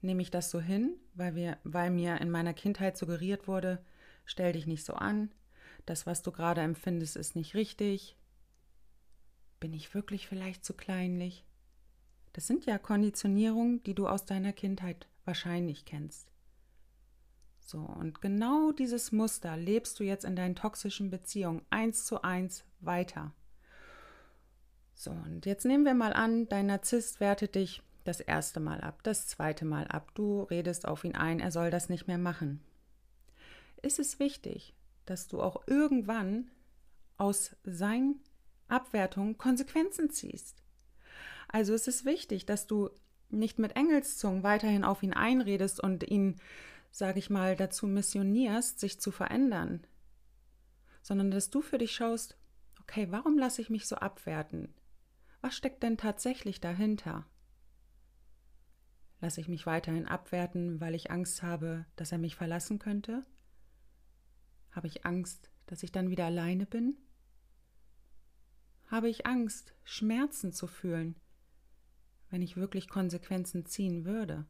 nehme 0.00 0.22
ich 0.22 0.32
das 0.32 0.50
so 0.50 0.60
hin, 0.60 0.96
weil, 1.14 1.36
wir, 1.36 1.58
weil 1.62 1.90
mir 1.90 2.20
in 2.20 2.30
meiner 2.30 2.52
Kindheit 2.52 2.98
suggeriert 2.98 3.46
wurde, 3.46 3.84
stell 4.24 4.54
dich 4.54 4.66
nicht 4.66 4.84
so 4.84 4.94
an, 4.94 5.30
das, 5.86 6.04
was 6.04 6.22
du 6.22 6.32
gerade 6.32 6.62
empfindest, 6.62 7.14
ist 7.14 7.36
nicht 7.36 7.54
richtig. 7.54 8.16
Bin 9.60 9.72
ich 9.72 9.94
wirklich 9.94 10.26
vielleicht 10.26 10.64
zu 10.64 10.74
kleinlich? 10.74 11.46
Das 12.32 12.46
sind 12.46 12.66
ja 12.66 12.78
Konditionierungen, 12.78 13.82
die 13.82 13.94
du 13.94 14.06
aus 14.06 14.24
deiner 14.24 14.52
Kindheit 14.52 15.08
wahrscheinlich 15.24 15.84
kennst. 15.84 16.30
So, 17.58 17.78
und 17.78 18.20
genau 18.20 18.72
dieses 18.72 19.12
Muster 19.12 19.56
lebst 19.56 20.00
du 20.00 20.04
jetzt 20.04 20.24
in 20.24 20.34
deinen 20.34 20.56
toxischen 20.56 21.10
Beziehungen 21.10 21.62
eins 21.70 22.04
zu 22.04 22.22
eins 22.22 22.64
weiter. 22.80 23.32
So, 24.94 25.10
und 25.12 25.46
jetzt 25.46 25.64
nehmen 25.64 25.84
wir 25.84 25.94
mal 25.94 26.12
an, 26.12 26.48
dein 26.48 26.66
Narzisst 26.66 27.20
wertet 27.20 27.54
dich 27.54 27.82
das 28.04 28.20
erste 28.20 28.60
Mal 28.60 28.80
ab, 28.80 29.02
das 29.02 29.28
zweite 29.28 29.64
Mal 29.64 29.86
ab. 29.86 30.10
Du 30.14 30.42
redest 30.42 30.86
auf 30.86 31.04
ihn 31.04 31.14
ein, 31.14 31.40
er 31.40 31.52
soll 31.52 31.70
das 31.70 31.88
nicht 31.88 32.06
mehr 32.06 32.18
machen. 32.18 32.60
Ist 33.82 33.98
es 33.98 34.18
wichtig, 34.18 34.74
dass 35.06 35.28
du 35.28 35.40
auch 35.40 35.62
irgendwann 35.66 36.50
aus 37.16 37.56
seinen 37.64 38.20
Abwertungen 38.68 39.38
Konsequenzen 39.38 40.10
ziehst? 40.10 40.62
Also 41.52 41.74
es 41.74 41.88
ist 41.88 42.04
wichtig, 42.04 42.46
dass 42.46 42.66
du 42.66 42.90
nicht 43.28 43.58
mit 43.58 43.76
Engelszungen 43.76 44.42
weiterhin 44.42 44.84
auf 44.84 45.02
ihn 45.02 45.12
einredest 45.12 45.80
und 45.80 46.08
ihn, 46.08 46.40
sage 46.90 47.18
ich 47.18 47.30
mal, 47.30 47.56
dazu 47.56 47.86
missionierst, 47.86 48.78
sich 48.78 49.00
zu 49.00 49.10
verändern, 49.10 49.86
sondern 51.02 51.30
dass 51.30 51.50
du 51.50 51.60
für 51.60 51.78
dich 51.78 51.92
schaust, 51.92 52.36
okay, 52.80 53.08
warum 53.10 53.38
lasse 53.38 53.62
ich 53.62 53.70
mich 53.70 53.86
so 53.86 53.96
abwerten? 53.96 54.74
Was 55.40 55.56
steckt 55.56 55.82
denn 55.82 55.96
tatsächlich 55.96 56.60
dahinter? 56.60 57.26
Lasse 59.20 59.40
ich 59.40 59.48
mich 59.48 59.66
weiterhin 59.66 60.06
abwerten, 60.06 60.80
weil 60.80 60.94
ich 60.94 61.10
Angst 61.10 61.42
habe, 61.42 61.86
dass 61.96 62.12
er 62.12 62.18
mich 62.18 62.36
verlassen 62.36 62.78
könnte? 62.78 63.24
Habe 64.70 64.86
ich 64.86 65.04
Angst, 65.04 65.50
dass 65.66 65.82
ich 65.82 65.92
dann 65.92 66.10
wieder 66.10 66.26
alleine 66.26 66.66
bin? 66.66 66.96
Habe 68.86 69.08
ich 69.08 69.26
Angst, 69.26 69.74
Schmerzen 69.84 70.52
zu 70.52 70.66
fühlen, 70.66 71.16
wenn 72.30 72.42
ich 72.42 72.56
wirklich 72.56 72.88
Konsequenzen 72.88 73.66
ziehen 73.66 74.04
würde. 74.04 74.46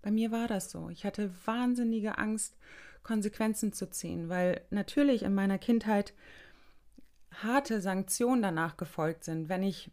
Bei 0.00 0.10
mir 0.10 0.32
war 0.32 0.48
das 0.48 0.70
so. 0.70 0.88
Ich 0.88 1.04
hatte 1.04 1.30
wahnsinnige 1.44 2.18
Angst, 2.18 2.56
Konsequenzen 3.02 3.72
zu 3.72 3.90
ziehen, 3.90 4.28
weil 4.28 4.62
natürlich 4.70 5.22
in 5.22 5.34
meiner 5.34 5.58
Kindheit 5.58 6.12
harte 7.42 7.80
Sanktionen 7.80 8.42
danach 8.42 8.76
gefolgt 8.76 9.24
sind, 9.24 9.48
wenn 9.48 9.62
ich 9.62 9.90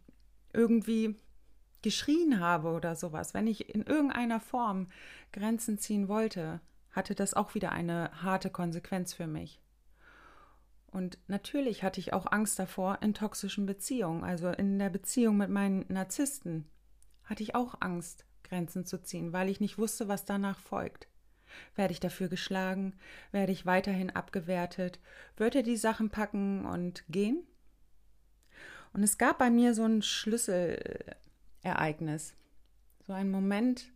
irgendwie 0.54 1.16
geschrien 1.82 2.40
habe 2.40 2.70
oder 2.70 2.96
sowas, 2.96 3.34
wenn 3.34 3.48
ich 3.48 3.74
in 3.74 3.84
irgendeiner 3.84 4.40
Form 4.40 4.88
Grenzen 5.32 5.78
ziehen 5.78 6.08
wollte, 6.08 6.60
hatte 6.92 7.16
das 7.16 7.34
auch 7.34 7.56
wieder 7.56 7.72
eine 7.72 8.12
harte 8.22 8.50
Konsequenz 8.50 9.14
für 9.14 9.28
mich. 9.28 9.62
Und 10.92 11.20
natürlich 11.28 11.84
hatte 11.84 12.00
ich 12.00 12.14
auch 12.14 12.32
Angst 12.32 12.58
davor 12.58 13.00
in 13.02 13.14
toxischen 13.14 13.66
Beziehungen, 13.66 14.24
also 14.24 14.50
in 14.50 14.80
der 14.80 14.90
Beziehung 14.90 15.38
mit 15.38 15.50
meinen 15.50 15.86
Narzissten 15.88 16.66
hatte 17.30 17.44
ich 17.44 17.54
auch 17.56 17.76
Angst, 17.80 18.26
Grenzen 18.44 18.86
zu 18.86 19.02
ziehen, 19.02 19.32
weil 19.32 19.48
ich 19.50 19.60
nicht 19.60 19.78
wusste, 19.78 20.08
was 20.08 20.26
danach 20.26 20.58
folgt. 20.60 21.08
Werde 21.76 21.94
ich 21.94 22.00
dafür 22.00 22.28
geschlagen? 22.28 22.96
Werde 23.32 23.52
ich 23.52 23.68
weiterhin 23.68 24.10
abgewertet? 24.10 25.00
Wird 25.38 25.54
er 25.56 25.64
die 25.64 25.78
Sachen 25.78 26.10
packen 26.10 26.66
und 26.66 27.04
gehen? 27.10 27.44
Und 28.94 29.04
es 29.04 29.20
gab 29.20 29.38
bei 29.38 29.52
mir 29.52 29.76
so 29.76 29.84
ein 29.84 30.02
Schlüsselereignis, 30.02 32.34
so 33.06 33.14
ein 33.14 33.30
Moment, 33.30 33.92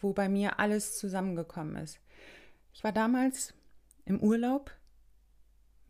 wo 0.00 0.12
bei 0.12 0.28
mir 0.28 0.58
alles 0.58 0.98
zusammengekommen 0.98 1.76
ist. 1.76 2.00
Ich 2.72 2.82
war 2.82 2.90
damals 2.92 3.54
im 4.04 4.20
Urlaub 4.20 4.72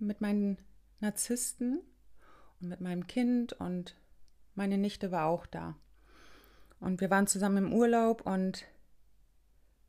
mit 0.07 0.21
meinen 0.21 0.59
Narzissten 1.01 1.81
und 2.61 2.69
mit 2.69 2.81
meinem 2.81 3.07
Kind 3.07 3.53
und 3.55 3.97
meine 4.55 4.79
Nichte 4.79 5.11
war 5.11 5.27
auch 5.27 5.47
da. 5.47 5.77
Und 6.81 7.01
wir 7.01 7.11
waren 7.11 7.27
zusammen 7.27 7.67
im 7.67 7.73
Urlaub 7.73 8.27
und 8.27 8.67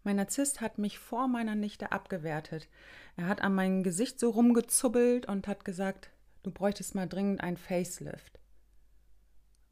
mein 0.03 0.17
Narzisst 0.17 0.61
hat 0.61 0.77
mich 0.77 0.99
vor 0.99 1.27
meiner 1.27 1.55
Nichte 1.55 1.91
abgewertet. 1.91 2.69
Er 3.15 3.27
hat 3.27 3.41
an 3.41 3.55
meinem 3.55 3.83
Gesicht 3.83 4.19
so 4.19 4.29
rumgezubbelt 4.29 5.25
und 5.25 5.47
hat 5.47 5.65
gesagt, 5.65 6.11
du 6.43 6.51
bräuchtest 6.51 6.93
mal 6.93 7.07
dringend 7.07 7.41
ein 7.41 7.57
Facelift. 7.57 8.39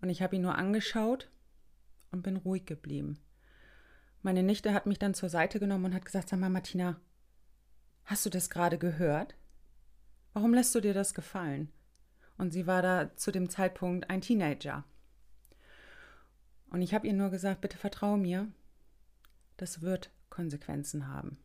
Und 0.02 0.10
ich 0.10 0.22
habe 0.22 0.36
ihn 0.36 0.42
nur 0.42 0.58
angeschaut 0.58 1.30
und 2.12 2.24
bin 2.24 2.36
ruhig 2.36 2.66
geblieben. 2.66 3.20
Meine 4.22 4.42
Nichte 4.42 4.74
hat 4.74 4.86
mich 4.86 5.00
dann 5.00 5.14
zur 5.14 5.30
Seite 5.30 5.60
genommen 5.60 5.86
und 5.86 5.94
hat 5.94 6.06
gesagt, 6.06 6.30
sag 6.30 6.40
mal, 6.40 6.50
Martina, 6.50 7.00
hast 8.06 8.26
du 8.26 8.30
das 8.30 8.50
gerade 8.50 8.78
gehört? 8.78 9.36
Warum 10.34 10.54
lässt 10.54 10.74
du 10.76 10.82
dir 10.82 10.94
das 10.94 11.14
gefallen? 11.14 11.70
Und 12.38 12.52
sie 12.52 12.68
war 12.68 12.82
da 12.82 13.16
zu 13.16 13.32
dem 13.32 13.50
Zeitpunkt 13.50 14.10
ein 14.10 14.22
Teenager. 14.22 14.84
Und 16.72 16.82
ich 16.82 16.94
habe 16.94 17.06
ihr 17.08 17.14
nur 17.14 17.30
gesagt, 17.30 17.62
bitte 17.62 17.78
vertraue 17.78 18.18
mir, 18.18 18.48
das 19.58 19.82
wird 19.82 20.10
Konsequenzen 20.30 21.08
haben. 21.08 21.38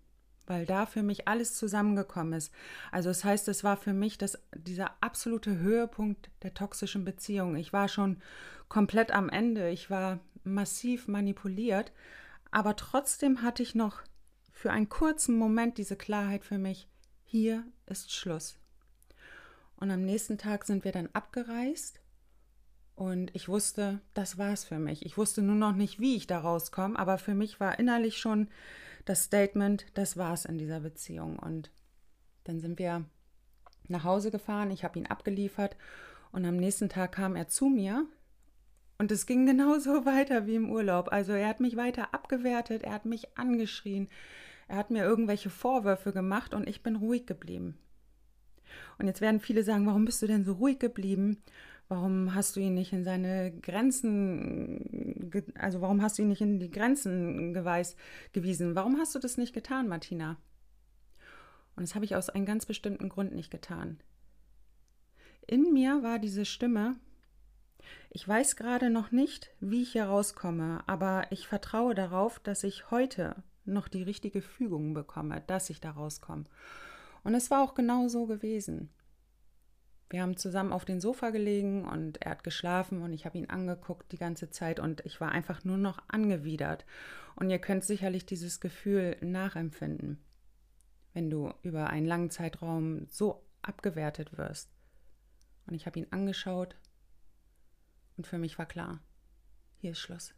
weil 0.48 0.64
da 0.64 0.86
für 0.86 1.02
mich 1.02 1.28
alles 1.28 1.54
zusammengekommen 1.54 2.32
ist. 2.32 2.52
Also 2.90 3.10
das 3.10 3.22
heißt, 3.22 3.48
es 3.48 3.64
war 3.64 3.76
für 3.76 3.92
mich 3.92 4.16
das, 4.18 4.38
dieser 4.54 4.92
absolute 5.02 5.58
Höhepunkt 5.58 6.30
der 6.42 6.54
toxischen 6.54 7.04
Beziehung. 7.04 7.54
Ich 7.56 7.72
war 7.72 7.88
schon 7.88 8.16
komplett 8.68 9.12
am 9.12 9.28
Ende, 9.28 9.68
ich 9.68 9.90
war 9.90 10.20
massiv 10.44 11.06
manipuliert, 11.06 11.92
aber 12.50 12.76
trotzdem 12.76 13.42
hatte 13.42 13.62
ich 13.62 13.74
noch 13.74 14.00
für 14.50 14.72
einen 14.72 14.88
kurzen 14.88 15.36
Moment 15.36 15.76
diese 15.76 15.96
Klarheit 15.96 16.44
für 16.44 16.58
mich, 16.58 16.88
hier 17.24 17.64
ist 17.86 18.12
Schluss. 18.12 18.58
Und 19.78 19.90
am 19.90 20.04
nächsten 20.04 20.38
Tag 20.38 20.64
sind 20.64 20.84
wir 20.84 20.92
dann 20.92 21.08
abgereist 21.12 22.00
und 22.96 23.32
ich 23.36 23.48
wusste, 23.48 24.00
das 24.12 24.38
war's 24.38 24.64
für 24.64 24.80
mich. 24.80 25.06
Ich 25.06 25.16
wusste 25.16 25.40
nur 25.40 25.54
noch 25.54 25.74
nicht, 25.74 26.00
wie 26.00 26.16
ich 26.16 26.26
da 26.26 26.40
rauskomme, 26.40 26.98
aber 26.98 27.16
für 27.16 27.34
mich 27.34 27.60
war 27.60 27.78
innerlich 27.78 28.18
schon 28.18 28.48
das 29.04 29.22
Statement, 29.22 29.86
das 29.94 30.16
war's 30.16 30.44
in 30.44 30.58
dieser 30.58 30.80
Beziehung. 30.80 31.38
Und 31.38 31.70
dann 32.42 32.58
sind 32.58 32.80
wir 32.80 33.04
nach 33.86 34.02
Hause 34.02 34.32
gefahren, 34.32 34.72
ich 34.72 34.82
habe 34.82 34.98
ihn 34.98 35.06
abgeliefert 35.06 35.76
und 36.32 36.44
am 36.44 36.56
nächsten 36.56 36.88
Tag 36.88 37.12
kam 37.12 37.36
er 37.36 37.46
zu 37.46 37.66
mir 37.66 38.04
und 38.98 39.12
es 39.12 39.26
ging 39.26 39.46
genauso 39.46 40.04
weiter 40.04 40.48
wie 40.48 40.56
im 40.56 40.68
Urlaub. 40.68 41.12
Also 41.12 41.32
er 41.32 41.46
hat 41.46 41.60
mich 41.60 41.76
weiter 41.76 42.12
abgewertet, 42.12 42.82
er 42.82 42.94
hat 42.94 43.04
mich 43.04 43.38
angeschrien, 43.38 44.08
er 44.66 44.76
hat 44.76 44.90
mir 44.90 45.04
irgendwelche 45.04 45.50
Vorwürfe 45.50 46.12
gemacht 46.12 46.52
und 46.52 46.68
ich 46.68 46.82
bin 46.82 46.96
ruhig 46.96 47.26
geblieben. 47.26 47.78
Und 48.98 49.06
jetzt 49.06 49.20
werden 49.20 49.40
viele 49.40 49.62
sagen, 49.62 49.86
warum 49.86 50.04
bist 50.04 50.22
du 50.22 50.26
denn 50.26 50.44
so 50.44 50.52
ruhig 50.54 50.78
geblieben? 50.78 51.42
Warum 51.88 52.34
hast 52.34 52.54
du 52.54 52.60
ihn 52.60 52.74
nicht 52.74 52.92
in 52.92 53.02
seine 53.02 53.50
Grenzen, 53.50 55.30
also 55.54 55.80
warum 55.80 56.02
hast 56.02 56.18
du 56.18 56.22
ihn 56.22 56.28
nicht 56.28 56.42
in 56.42 56.58
die 56.58 56.70
Grenzen 56.70 57.54
geweis, 57.54 57.96
gewiesen? 58.32 58.74
Warum 58.74 58.98
hast 58.98 59.14
du 59.14 59.18
das 59.18 59.38
nicht 59.38 59.54
getan, 59.54 59.88
Martina? 59.88 60.36
Und 61.76 61.82
das 61.82 61.94
habe 61.94 62.04
ich 62.04 62.14
aus 62.14 62.28
einem 62.28 62.44
ganz 62.44 62.66
bestimmten 62.66 63.08
Grund 63.08 63.34
nicht 63.34 63.50
getan. 63.50 64.00
In 65.46 65.72
mir 65.72 66.02
war 66.02 66.18
diese 66.18 66.44
Stimme, 66.44 66.96
ich 68.10 68.26
weiß 68.26 68.56
gerade 68.56 68.90
noch 68.90 69.10
nicht, 69.10 69.50
wie 69.60 69.82
ich 69.82 69.92
hier 69.92 70.04
rauskomme, 70.04 70.82
aber 70.86 71.26
ich 71.30 71.48
vertraue 71.48 71.94
darauf, 71.94 72.38
dass 72.38 72.64
ich 72.64 72.90
heute 72.90 73.36
noch 73.64 73.88
die 73.88 74.02
richtige 74.02 74.42
Fügung 74.42 74.92
bekomme, 74.92 75.42
dass 75.46 75.70
ich 75.70 75.80
da 75.80 75.92
rauskomme. 75.92 76.44
Und 77.28 77.34
es 77.34 77.50
war 77.50 77.62
auch 77.62 77.74
genau 77.74 78.08
so 78.08 78.24
gewesen. 78.24 78.88
Wir 80.08 80.22
haben 80.22 80.38
zusammen 80.38 80.72
auf 80.72 80.86
dem 80.86 80.98
Sofa 80.98 81.28
gelegen 81.28 81.86
und 81.86 82.22
er 82.22 82.30
hat 82.30 82.42
geschlafen 82.42 83.02
und 83.02 83.12
ich 83.12 83.26
habe 83.26 83.36
ihn 83.36 83.50
angeguckt 83.50 84.10
die 84.12 84.16
ganze 84.16 84.48
Zeit 84.48 84.80
und 84.80 85.04
ich 85.04 85.20
war 85.20 85.30
einfach 85.30 85.62
nur 85.62 85.76
noch 85.76 85.98
angewidert. 86.08 86.86
Und 87.36 87.50
ihr 87.50 87.58
könnt 87.58 87.84
sicherlich 87.84 88.24
dieses 88.24 88.60
Gefühl 88.60 89.18
nachempfinden, 89.20 90.24
wenn 91.12 91.28
du 91.28 91.52
über 91.60 91.90
einen 91.90 92.06
langen 92.06 92.30
Zeitraum 92.30 93.06
so 93.08 93.44
abgewertet 93.60 94.38
wirst. 94.38 94.70
Und 95.66 95.74
ich 95.74 95.84
habe 95.84 95.98
ihn 95.98 96.06
angeschaut 96.10 96.76
und 98.16 98.26
für 98.26 98.38
mich 98.38 98.58
war 98.58 98.64
klar, 98.64 99.02
hier 99.76 99.90
ist 99.90 99.98
Schluss. 99.98 100.32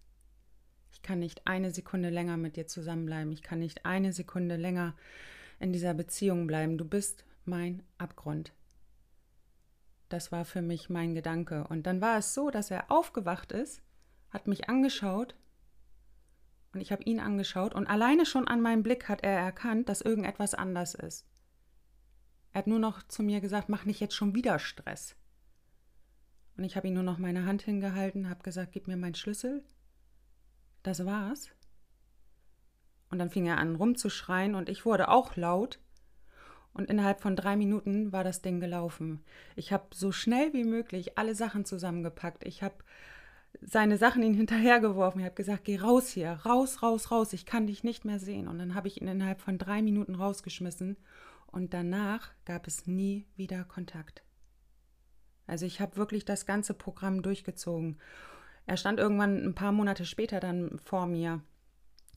Ich 0.91 1.03
kann 1.03 1.21
nicht 1.21 1.47
eine 1.47 1.71
Sekunde 1.71 2.11
länger 2.11 2.37
mit 2.37 2.57
dir 2.57 2.67
zusammenbleiben. 2.67 3.31
Ich 3.31 3.43
kann 3.43 3.61
nicht 3.61 3.87
eine 3.87 4.13
Sekunde 4.13 4.57
länger 4.57 4.97
in 5.61 5.73
dieser 5.73 5.95
Beziehung 5.95 6.49
bleiben. 6.49 6.77
Du 6.77 6.85
bist 6.85 7.25
mein 7.45 7.85
Abgrund. 7.99 8.53
Das 10.09 10.33
war 10.33 10.45
für 10.45 10.63
mich 10.63 10.91
mein 10.91 11.15
Gedanke. 11.15 11.65
Und 11.69 11.87
dann 11.87 12.01
war 12.01 12.19
es 12.19 12.35
so, 12.35 12.51
dass 12.51 12.73
er 12.73 12.91
aufgewacht 12.91 13.53
ist, 13.53 13.81
hat 14.31 14.49
mich 14.49 14.69
angeschaut 14.69 15.37
und 16.73 16.81
ich 16.81 16.93
habe 16.93 17.03
ihn 17.03 17.21
angeschaut 17.21 17.75
und 17.75 17.87
alleine 17.87 18.25
schon 18.25 18.47
an 18.47 18.61
meinem 18.61 18.83
Blick 18.83 19.09
hat 19.09 19.23
er 19.23 19.33
erkannt, 19.33 19.89
dass 19.89 20.01
irgendetwas 20.01 20.55
anders 20.55 20.95
ist. 20.95 21.27
Er 22.53 22.61
hat 22.61 22.67
nur 22.67 22.79
noch 22.79 23.03
zu 23.05 23.23
mir 23.23 23.41
gesagt, 23.41 23.69
mach 23.69 23.85
nicht 23.85 24.01
jetzt 24.01 24.15
schon 24.15 24.35
wieder 24.35 24.59
Stress. 24.59 25.17
Und 26.57 26.65
ich 26.65 26.77
habe 26.77 26.89
ihm 26.89 26.95
nur 26.95 27.03
noch 27.03 27.19
meine 27.19 27.45
Hand 27.45 27.63
hingehalten, 27.63 28.29
habe 28.29 28.43
gesagt, 28.43 28.73
gib 28.73 28.87
mir 28.87 28.97
meinen 28.97 29.15
Schlüssel. 29.15 29.65
Das 30.83 31.05
war's. 31.05 31.51
Und 33.11 33.19
dann 33.19 33.31
fing 33.31 33.47
er 33.47 33.59
an 33.59 33.77
rumzuschreien 33.77 34.55
und 34.55 34.69
ich 34.69 34.85
wurde 34.85 35.09
auch 35.09 35.37
laut 35.37 35.81
und 36.73 36.89
innerhalb 36.89 37.21
von 37.21 37.37
drei 37.37 37.57
Minuten 37.57 38.13
war 38.13 38.25
das 38.25 38.43
Ding 38.43 38.61
gelaufen. 38.61 39.25
Ich 39.57 39.73
habe 39.73 39.87
so 39.93 40.13
schnell 40.13 40.53
wie 40.53 40.65
möglich 40.65 41.19
alle 41.19 41.35
Sachen 41.35 41.65
zusammengepackt. 41.65 42.45
Ich 42.47 42.63
habe 42.63 42.77
seine 43.61 43.97
Sachen 43.97 44.23
ihn 44.23 44.35
hinterhergeworfen. 44.43 45.21
Ich 45.21 45.27
habe 45.27 45.35
gesagt, 45.35 45.65
geh 45.65 45.79
raus 45.79 46.09
hier, 46.09 46.33
raus, 46.47 46.83
raus, 46.83 47.11
raus. 47.11 47.33
Ich 47.33 47.47
kann 47.47 47.67
dich 47.67 47.83
nicht 47.83 48.05
mehr 48.05 48.21
sehen. 48.21 48.47
Und 48.47 48.59
dann 48.59 48.75
habe 48.75 48.89
ich 48.89 49.01
ihn 49.01 49.09
innerhalb 49.09 49.41
von 49.41 49.59
drei 49.59 49.83
Minuten 49.83 50.15
rausgeschmissen. 50.15 50.97
Und 51.47 51.75
danach 51.75 52.31
gab 52.45 52.69
es 52.69 52.87
nie 52.87 53.27
wieder 53.37 53.65
Kontakt. 53.65 54.23
Also 55.49 55.67
ich 55.67 55.81
habe 55.81 55.97
wirklich 55.97 56.25
das 56.25 56.47
ganze 56.47 56.75
Programm 56.75 57.23
durchgezogen. 57.23 57.99
Er 58.67 58.77
stand 58.77 59.01
irgendwann 59.01 59.45
ein 59.45 59.55
paar 59.57 59.73
Monate 59.73 60.05
später 60.05 60.39
dann 60.39 60.79
vor 60.79 61.07
mir 61.07 61.43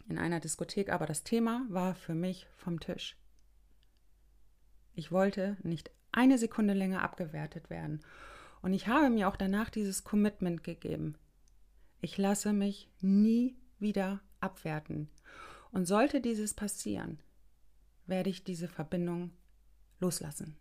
in 0.07 0.17
einer 0.17 0.39
Diskothek, 0.39 0.89
aber 0.89 1.05
das 1.05 1.23
Thema 1.23 1.65
war 1.69 1.95
für 1.95 2.13
mich 2.13 2.47
vom 2.57 2.79
Tisch. 2.79 3.17
Ich 4.95 5.11
wollte 5.11 5.57
nicht 5.63 5.91
eine 6.11 6.37
Sekunde 6.37 6.73
länger 6.73 7.01
abgewertet 7.01 7.69
werden. 7.69 8.01
Und 8.61 8.73
ich 8.73 8.87
habe 8.87 9.09
mir 9.09 9.27
auch 9.27 9.35
danach 9.35 9.69
dieses 9.69 10.03
Commitment 10.03 10.63
gegeben. 10.63 11.15
Ich 11.99 12.17
lasse 12.17 12.53
mich 12.53 12.89
nie 13.01 13.57
wieder 13.79 14.21
abwerten. 14.39 15.09
Und 15.71 15.85
sollte 15.85 16.21
dieses 16.21 16.53
passieren, 16.53 17.19
werde 18.05 18.29
ich 18.29 18.43
diese 18.43 18.67
Verbindung 18.67 19.31
loslassen. 19.99 20.55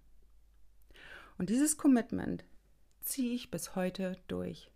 Und 1.39 1.51
dieses 1.51 1.77
Commitment 1.77 2.45
ziehe 3.03 3.35
ich 3.35 3.51
bis 3.51 3.75
heute 3.75 4.17
durch. 4.29 4.72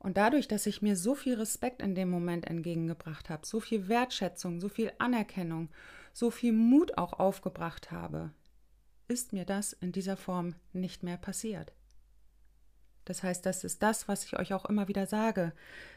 Und 0.00 0.16
dadurch, 0.16 0.48
dass 0.48 0.66
ich 0.66 0.80
mir 0.80 0.96
so 0.96 1.14
viel 1.14 1.34
Respekt 1.34 1.82
in 1.82 1.94
dem 1.94 2.08
Moment 2.08 2.46
entgegengebracht 2.46 3.28
habe, 3.28 3.46
so 3.46 3.60
viel 3.60 3.86
Wertschätzung, 3.86 4.58
so 4.58 4.70
viel 4.70 4.90
Anerkennung, 4.98 5.68
so 6.14 6.30
viel 6.30 6.54
Mut 6.54 6.96
auch 6.96 7.12
aufgebracht 7.12 7.92
habe, 7.92 8.32
ist 9.08 9.34
mir 9.34 9.44
das 9.44 9.74
in 9.74 9.92
dieser 9.92 10.16
Form 10.16 10.54
nicht 10.72 11.02
mehr 11.02 11.18
passiert. 11.18 11.74
Das 13.04 13.22
heißt, 13.22 13.44
das 13.44 13.62
ist 13.62 13.82
das, 13.82 14.08
was 14.08 14.24
ich 14.24 14.38
euch 14.38 14.54
auch 14.54 14.64
immer 14.64 14.88
wieder 14.88 15.06
sage. 15.06 15.52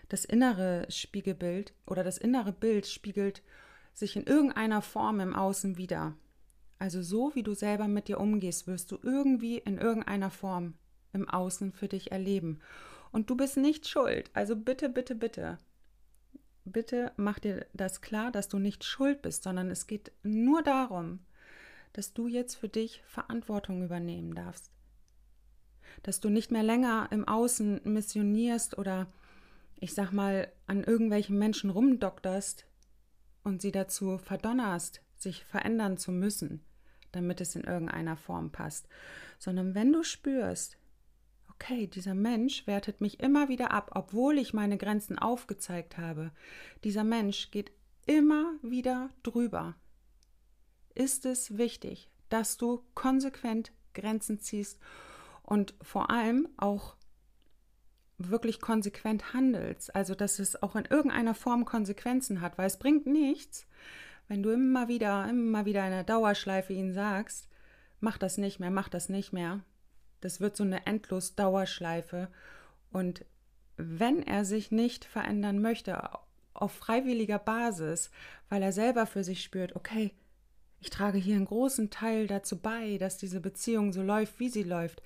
Das 0.09 0.25
innere 0.25 0.85
Spiegelbild 0.89 1.73
oder 1.85 2.03
das 2.03 2.17
innere 2.17 2.51
Bild 2.51 2.87
spiegelt 2.87 3.41
sich 3.93 4.17
in 4.17 4.23
irgendeiner 4.23 4.81
Form 4.81 5.21
im 5.21 5.33
Außen 5.33 5.77
wieder. 5.77 6.17
Also 6.77 7.01
so 7.01 7.35
wie 7.35 7.43
du 7.43 7.53
selber 7.53 7.87
mit 7.87 8.09
dir 8.09 8.19
umgehst, 8.19 8.67
wirst 8.67 8.91
du 8.91 8.97
irgendwie 9.01 9.59
in 9.59 9.77
irgendeiner 9.77 10.29
Form 10.29 10.73
im 11.13 11.29
Außen 11.29 11.71
für 11.71 11.87
dich 11.87 12.11
erleben. 12.11 12.59
Und 13.13 13.29
du 13.29 13.37
bist 13.37 13.55
nicht 13.55 13.87
schuld. 13.87 14.29
Also 14.33 14.57
bitte, 14.57 14.89
bitte, 14.89 15.15
bitte 15.15 15.57
bitte 16.65 17.11
mach 17.17 17.39
dir 17.39 17.65
das 17.73 18.01
klar, 18.01 18.31
dass 18.31 18.47
du 18.47 18.59
nicht 18.59 18.83
schuld 18.83 19.21
bist, 19.21 19.43
sondern 19.43 19.69
es 19.69 19.87
geht 19.87 20.11
nur 20.23 20.63
darum, 20.63 21.19
dass 21.93 22.13
du 22.13 22.27
jetzt 22.27 22.55
für 22.55 22.69
dich 22.69 23.03
Verantwortung 23.05 23.83
übernehmen 23.83 24.33
darfst. 24.33 24.71
Dass 26.01 26.19
du 26.19 26.29
nicht 26.29 26.51
mehr 26.51 26.63
länger 26.63 27.07
im 27.11 27.27
Außen 27.27 27.81
missionierst 27.83 28.77
oder 28.77 29.07
ich 29.79 29.93
sag 29.93 30.11
mal 30.11 30.51
an 30.65 30.83
irgendwelchen 30.83 31.37
Menschen 31.37 31.69
rumdokterst 31.69 32.65
und 33.43 33.61
sie 33.61 33.71
dazu 33.71 34.17
verdonnerst, 34.17 35.01
sich 35.15 35.43
verändern 35.43 35.97
zu 35.97 36.11
müssen, 36.11 36.63
damit 37.11 37.41
es 37.41 37.55
in 37.55 37.63
irgendeiner 37.63 38.15
Form 38.15 38.51
passt, 38.51 38.87
sondern 39.37 39.75
wenn 39.75 39.91
du 39.91 40.03
spürst, 40.03 40.77
okay, 41.63 41.87
dieser 41.87 42.13
Mensch 42.13 42.67
wertet 42.67 42.99
mich 42.99 43.21
immer 43.21 43.47
wieder 43.47 43.71
ab, 43.71 43.91
obwohl 43.95 44.37
ich 44.37 44.53
meine 44.53 44.77
Grenzen 44.77 45.17
aufgezeigt 45.17 45.97
habe. 45.97 46.31
Dieser 46.83 47.05
Mensch 47.05 47.51
geht 47.51 47.71
immer 48.05 48.53
wieder 48.61 49.09
drüber. 49.23 49.75
Ist 50.93 51.25
es 51.25 51.57
wichtig, 51.57 52.09
dass 52.27 52.57
du 52.57 52.83
konsequent 52.95 53.71
Grenzen 53.93 54.39
ziehst 54.39 54.79
und 55.41 55.73
vor 55.81 56.09
allem 56.09 56.49
auch 56.57 56.95
wirklich 58.17 58.59
konsequent 58.59 59.33
handelst, 59.33 59.95
also 59.95 60.15
dass 60.15 60.39
es 60.39 60.61
auch 60.61 60.75
in 60.75 60.85
irgendeiner 60.85 61.33
Form 61.33 61.63
Konsequenzen 61.63 62.41
hat, 62.41 62.57
weil 62.57 62.67
es 62.67 62.77
bringt 62.77 63.05
nichts, 63.05 63.67
wenn 64.27 64.43
du 64.43 64.49
immer 64.51 64.89
wieder, 64.89 65.27
immer 65.29 65.65
wieder 65.65 65.85
in 65.85 65.91
der 65.91 66.03
Dauerschleife 66.03 66.73
ihn 66.73 66.93
sagst, 66.93 67.47
mach 68.01 68.17
das 68.17 68.37
nicht 68.37 68.59
mehr, 68.59 68.71
mach 68.71 68.89
das 68.89 69.09
nicht 69.09 69.33
mehr, 69.33 69.61
das 70.23 70.39
wird 70.39 70.55
so 70.55 70.63
eine 70.63 70.85
endlos 70.85 71.35
Dauerschleife. 71.35 72.29
Und 72.91 73.25
wenn 73.77 74.23
er 74.23 74.45
sich 74.45 74.71
nicht 74.71 75.05
verändern 75.05 75.61
möchte, 75.61 76.09
auf 76.53 76.71
freiwilliger 76.71 77.39
Basis, 77.39 78.11
weil 78.49 78.61
er 78.61 78.71
selber 78.71 79.05
für 79.05 79.23
sich 79.23 79.43
spürt, 79.43 79.75
okay, 79.75 80.11
ich 80.79 80.89
trage 80.89 81.17
hier 81.17 81.35
einen 81.35 81.45
großen 81.45 81.89
Teil 81.89 82.27
dazu 82.27 82.59
bei, 82.59 82.97
dass 82.97 83.17
diese 83.17 83.39
Beziehung 83.39 83.93
so 83.93 84.01
läuft, 84.01 84.39
wie 84.39 84.49
sie 84.49 84.63
läuft. 84.63 85.01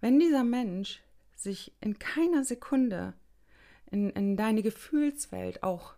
Wenn 0.00 0.18
dieser 0.18 0.44
Mensch 0.44 1.00
sich 1.36 1.72
in 1.80 1.98
keiner 1.98 2.44
Sekunde 2.44 3.14
in, 3.90 4.10
in 4.10 4.36
deine 4.36 4.62
Gefühlswelt 4.62 5.62
auch 5.62 5.94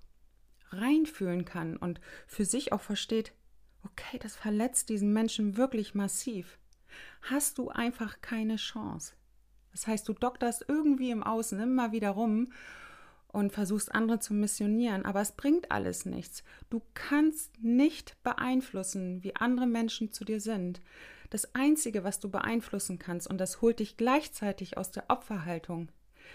reinfühlen 0.71 1.45
kann 1.45 1.77
und 1.77 2.01
für 2.27 2.45
sich 2.45 2.73
auch 2.73 2.81
versteht, 2.81 3.33
okay, 3.85 4.19
das 4.19 4.37
verletzt 4.37 4.89
diesen 4.89 5.13
Menschen 5.13 5.57
wirklich 5.57 5.95
massiv, 5.95 6.59
hast 7.23 7.59
du 7.59 7.69
einfach 7.69 8.21
keine 8.21 8.57
Chance. 8.57 9.15
Das 9.73 9.87
heißt, 9.87 10.09
du 10.09 10.13
dokterst 10.13 10.65
irgendwie 10.69 11.11
im 11.11 11.23
Außen 11.23 11.61
immer 11.61 11.93
wieder 11.93 12.11
rum 12.11 12.53
und 13.29 13.53
versuchst 13.53 13.95
andere 13.95 14.19
zu 14.19 14.35
missionieren, 14.35 15.05
aber 15.05 15.21
es 15.21 15.33
bringt 15.33 15.71
alles 15.71 16.05
nichts. 16.05 16.43
Du 16.69 16.83
kannst 16.95 17.63
nicht 17.63 18.21
beeinflussen, 18.23 19.23
wie 19.23 19.37
andere 19.37 19.67
Menschen 19.67 20.13
zu 20.13 20.25
dir 20.25 20.41
sind. 20.41 20.81
Das 21.31 21.55
Einzige, 21.55 22.03
was 22.03 22.19
du 22.19 22.29
beeinflussen 22.29 22.99
kannst, 22.99 23.29
und 23.29 23.39
das 23.39 23.61
holt 23.63 23.79
dich 23.79 23.97
gleichzeitig 23.97 24.77
aus 24.77 24.91
der 24.91 25.05
Opferhaltung, 25.09 25.91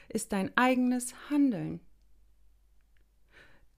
ist 0.08 0.32
dein 0.32 0.56
eigenes 0.56 1.14
Handeln. 1.30 1.82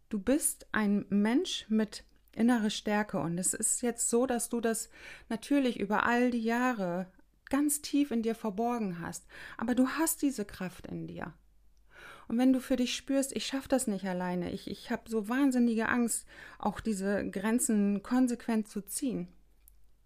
Du 0.09 0.19
bist 0.19 0.67
ein 0.71 1.05
Mensch 1.09 1.65
mit 1.69 2.03
innere 2.37 2.69
Stärke 2.69 3.19
und 3.19 3.37
es 3.37 3.53
ist 3.53 3.81
jetzt 3.81 4.09
so, 4.09 4.25
dass 4.25 4.49
du 4.49 4.61
das 4.61 4.89
natürlich 5.29 5.79
über 5.79 6.05
all 6.05 6.31
die 6.31 6.43
Jahre 6.43 7.07
ganz 7.49 7.81
tief 7.81 8.11
in 8.11 8.21
dir 8.21 8.35
verborgen 8.35 8.99
hast, 9.01 9.25
aber 9.57 9.75
du 9.75 9.87
hast 9.87 10.21
diese 10.21 10.45
Kraft 10.45 10.87
in 10.87 11.07
dir. 11.07 11.33
Und 12.27 12.37
wenn 12.37 12.51
du 12.51 12.59
für 12.59 12.75
dich 12.75 12.95
spürst, 12.95 13.33
ich 13.35 13.45
schaffe 13.45 13.69
das 13.69 13.87
nicht 13.87 14.05
alleine, 14.05 14.51
ich, 14.51 14.69
ich 14.69 14.91
habe 14.91 15.09
so 15.09 15.29
wahnsinnige 15.29 15.87
Angst, 15.87 16.27
auch 16.59 16.81
diese 16.81 17.29
Grenzen 17.29 18.03
konsequent 18.03 18.67
zu 18.67 18.81
ziehen, 18.81 19.29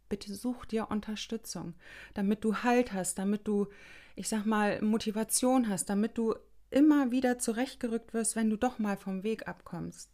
bitte 0.08 0.34
such 0.36 0.66
dir 0.66 0.92
Unterstützung, 0.92 1.74
damit 2.14 2.44
du 2.44 2.58
Halt 2.58 2.94
hast, 2.94 3.18
damit 3.18 3.48
du, 3.48 3.68
ich 4.16 4.30
sag 4.30 4.46
mal, 4.46 4.82
Motivation 4.82 5.68
hast, 5.68 5.90
damit 5.90 6.18
du 6.18 6.36
immer 6.70 7.12
wieder 7.12 7.40
zurechtgerückt 7.40 8.14
wirst, 8.14 8.36
wenn 8.36 8.50
du 8.50 8.56
doch 8.56 8.78
mal 8.78 8.98
vom 8.98 9.24
Weg 9.24 9.48
abkommst. 9.48 10.10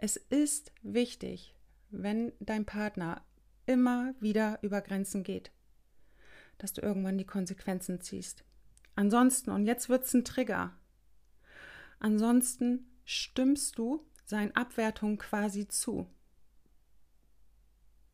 Es 0.00 0.14
ist 0.16 0.70
wichtig, 0.82 1.56
wenn 1.90 2.32
dein 2.38 2.64
Partner 2.64 3.26
immer 3.66 4.14
wieder 4.20 4.60
über 4.62 4.80
Grenzen 4.80 5.24
geht, 5.24 5.50
dass 6.56 6.72
du 6.72 6.82
irgendwann 6.82 7.18
die 7.18 7.26
Konsequenzen 7.26 8.00
ziehst. 8.00 8.44
Ansonsten, 8.94 9.50
und 9.50 9.66
jetzt 9.66 9.88
wird 9.88 10.04
es 10.04 10.14
ein 10.14 10.24
Trigger, 10.24 10.72
ansonsten 11.98 12.86
stimmst 13.04 13.76
du 13.76 14.06
seinen 14.24 14.54
Abwertung 14.54 15.18
quasi 15.18 15.66
zu. 15.66 16.06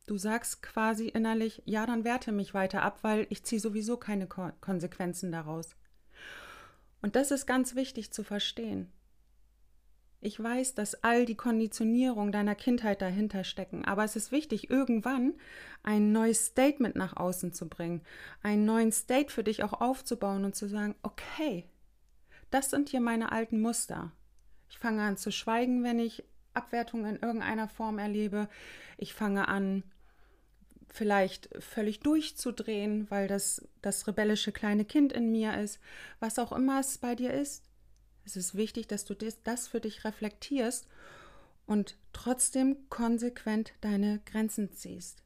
Du 0.06 0.16
sagst 0.16 0.62
quasi 0.62 1.08
innerlich, 1.08 1.62
ja, 1.66 1.84
dann 1.84 2.04
werte 2.04 2.32
mich 2.32 2.54
weiter 2.54 2.80
ab, 2.80 3.00
weil 3.02 3.26
ich 3.28 3.44
ziehe 3.44 3.60
sowieso 3.60 3.98
keine 3.98 4.26
Ko 4.26 4.50
Konsequenzen 4.62 5.30
daraus. 5.32 5.76
Und 7.02 7.14
das 7.14 7.30
ist 7.30 7.44
ganz 7.44 7.74
wichtig 7.74 8.10
zu 8.10 8.24
verstehen. 8.24 8.90
Ich 10.24 10.42
weiß, 10.42 10.74
dass 10.74 11.04
all 11.04 11.26
die 11.26 11.34
Konditionierung 11.34 12.32
deiner 12.32 12.54
Kindheit 12.54 13.02
dahinter 13.02 13.44
stecken, 13.44 13.84
aber 13.84 14.04
es 14.04 14.16
ist 14.16 14.32
wichtig, 14.32 14.70
irgendwann 14.70 15.34
ein 15.82 16.12
neues 16.12 16.46
Statement 16.46 16.96
nach 16.96 17.14
außen 17.18 17.52
zu 17.52 17.68
bringen, 17.68 18.00
einen 18.42 18.64
neuen 18.64 18.90
State 18.90 19.30
für 19.30 19.44
dich 19.44 19.62
auch 19.62 19.82
aufzubauen 19.82 20.46
und 20.46 20.56
zu 20.56 20.66
sagen, 20.66 20.94
okay, 21.02 21.66
das 22.50 22.70
sind 22.70 22.88
hier 22.88 23.02
meine 23.02 23.32
alten 23.32 23.60
Muster. 23.60 24.12
Ich 24.70 24.78
fange 24.78 25.02
an 25.02 25.18
zu 25.18 25.30
schweigen, 25.30 25.84
wenn 25.84 25.98
ich 25.98 26.24
Abwertung 26.54 27.04
in 27.04 27.16
irgendeiner 27.16 27.68
Form 27.68 27.98
erlebe. 27.98 28.48
Ich 28.96 29.12
fange 29.12 29.46
an, 29.46 29.82
vielleicht 30.88 31.50
völlig 31.58 32.00
durchzudrehen, 32.00 33.10
weil 33.10 33.28
das 33.28 33.68
das 33.82 34.06
rebellische 34.06 34.52
kleine 34.52 34.86
Kind 34.86 35.12
in 35.12 35.30
mir 35.30 35.58
ist, 35.58 35.80
was 36.18 36.38
auch 36.38 36.52
immer 36.52 36.80
es 36.80 36.96
bei 36.96 37.14
dir 37.14 37.34
ist. 37.34 37.62
Es 38.24 38.36
ist 38.36 38.54
wichtig, 38.54 38.86
dass 38.86 39.04
du 39.04 39.14
das 39.14 39.68
für 39.68 39.80
dich 39.80 40.04
reflektierst 40.04 40.86
und 41.66 41.96
trotzdem 42.12 42.88
konsequent 42.88 43.72
deine 43.80 44.20
Grenzen 44.24 44.72
ziehst. 44.72 45.22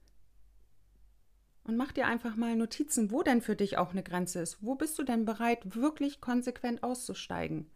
Und 1.64 1.77
mach 1.77 1.92
dir 1.92 2.07
einfach 2.07 2.35
mal 2.35 2.57
Notizen, 2.57 3.11
wo 3.11 3.23
denn 3.23 3.42
für 3.42 3.55
dich 3.55 3.77
auch 3.77 3.90
eine 3.90 4.03
Grenze 4.03 4.40
ist. 4.40 4.62
Wo 4.62 4.75
bist 4.75 4.99
du 4.99 5.03
denn 5.03 5.27
bereit, 5.27 5.75
wirklich 5.75 6.20
konsequent 6.20 6.83
auszusteigen? 6.83 7.70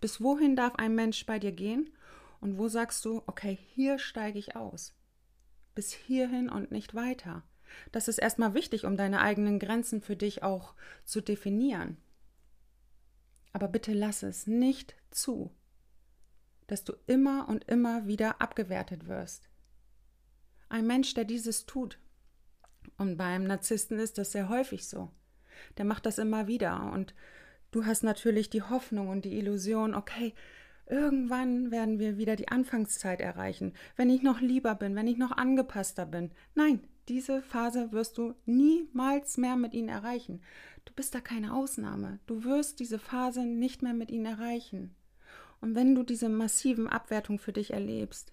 Bis 0.00 0.20
wohin 0.20 0.54
darf 0.54 0.74
ein 0.74 0.94
Mensch 0.94 1.24
bei 1.24 1.38
dir 1.38 1.52
gehen? 1.52 1.90
Und 2.40 2.58
wo 2.58 2.68
sagst 2.68 3.04
du, 3.04 3.22
okay, 3.26 3.58
hier 3.74 3.98
steige 3.98 4.38
ich 4.38 4.54
aus? 4.54 4.92
bis 5.78 5.92
hierhin 5.92 6.50
und 6.50 6.72
nicht 6.72 6.96
weiter. 6.96 7.44
Das 7.92 8.08
ist 8.08 8.18
erstmal 8.18 8.52
wichtig, 8.52 8.84
um 8.84 8.96
deine 8.96 9.20
eigenen 9.20 9.60
Grenzen 9.60 10.00
für 10.00 10.16
dich 10.16 10.42
auch 10.42 10.74
zu 11.04 11.20
definieren. 11.20 11.98
Aber 13.58 13.66
bitte 13.66 13.92
lass 13.92 14.22
es 14.22 14.46
nicht 14.46 14.94
zu, 15.10 15.50
dass 16.68 16.84
du 16.84 16.92
immer 17.08 17.48
und 17.48 17.64
immer 17.64 18.06
wieder 18.06 18.40
abgewertet 18.40 19.08
wirst. 19.08 19.48
Ein 20.68 20.86
Mensch, 20.86 21.12
der 21.14 21.24
dieses 21.24 21.66
tut, 21.66 21.98
und 22.98 23.16
beim 23.16 23.42
Narzissten 23.42 23.98
ist 23.98 24.16
das 24.16 24.30
sehr 24.30 24.48
häufig 24.48 24.86
so, 24.86 25.10
der 25.76 25.86
macht 25.86 26.06
das 26.06 26.18
immer 26.18 26.46
wieder 26.46 26.92
und 26.92 27.16
du 27.72 27.84
hast 27.84 28.04
natürlich 28.04 28.48
die 28.48 28.62
Hoffnung 28.62 29.08
und 29.08 29.24
die 29.24 29.36
Illusion, 29.36 29.92
okay, 29.92 30.34
Irgendwann 30.86 31.70
werden 31.70 31.98
wir 31.98 32.16
wieder 32.16 32.34
die 32.34 32.48
Anfangszeit 32.48 33.20
erreichen, 33.20 33.74
wenn 33.96 34.08
ich 34.08 34.22
noch 34.22 34.40
lieber 34.40 34.74
bin, 34.74 34.96
wenn 34.96 35.06
ich 35.06 35.18
noch 35.18 35.32
angepasster 35.32 36.06
bin. 36.06 36.30
Nein, 36.54 36.80
diese 37.08 37.42
Phase 37.42 37.92
wirst 37.92 38.18
du 38.18 38.34
niemals 38.44 39.36
mehr 39.36 39.56
mit 39.56 39.74
ihnen 39.74 39.88
erreichen. 39.88 40.42
Du 40.84 40.92
bist 40.94 41.14
da 41.14 41.20
keine 41.20 41.54
Ausnahme. 41.54 42.18
Du 42.26 42.44
wirst 42.44 42.80
diese 42.80 42.98
Phase 42.98 43.44
nicht 43.44 43.82
mehr 43.82 43.94
mit 43.94 44.10
ihnen 44.10 44.26
erreichen. 44.26 44.94
Und 45.60 45.74
wenn 45.74 45.94
du 45.94 46.02
diese 46.02 46.28
massiven 46.28 46.86
Abwertungen 46.86 47.38
für 47.38 47.52
dich 47.52 47.72
erlebst, 47.72 48.32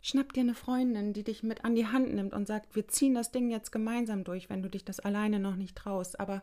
schnapp 0.00 0.32
dir 0.32 0.40
eine 0.40 0.54
Freundin, 0.54 1.12
die 1.12 1.24
dich 1.24 1.42
mit 1.42 1.64
an 1.64 1.74
die 1.74 1.86
Hand 1.86 2.14
nimmt 2.14 2.32
und 2.32 2.46
sagt, 2.46 2.74
wir 2.74 2.88
ziehen 2.88 3.14
das 3.14 3.30
Ding 3.30 3.50
jetzt 3.50 3.70
gemeinsam 3.70 4.24
durch, 4.24 4.50
wenn 4.50 4.62
du 4.62 4.70
dich 4.70 4.84
das 4.84 5.00
alleine 5.00 5.38
noch 5.38 5.56
nicht 5.56 5.76
traust. 5.76 6.18
Aber 6.18 6.40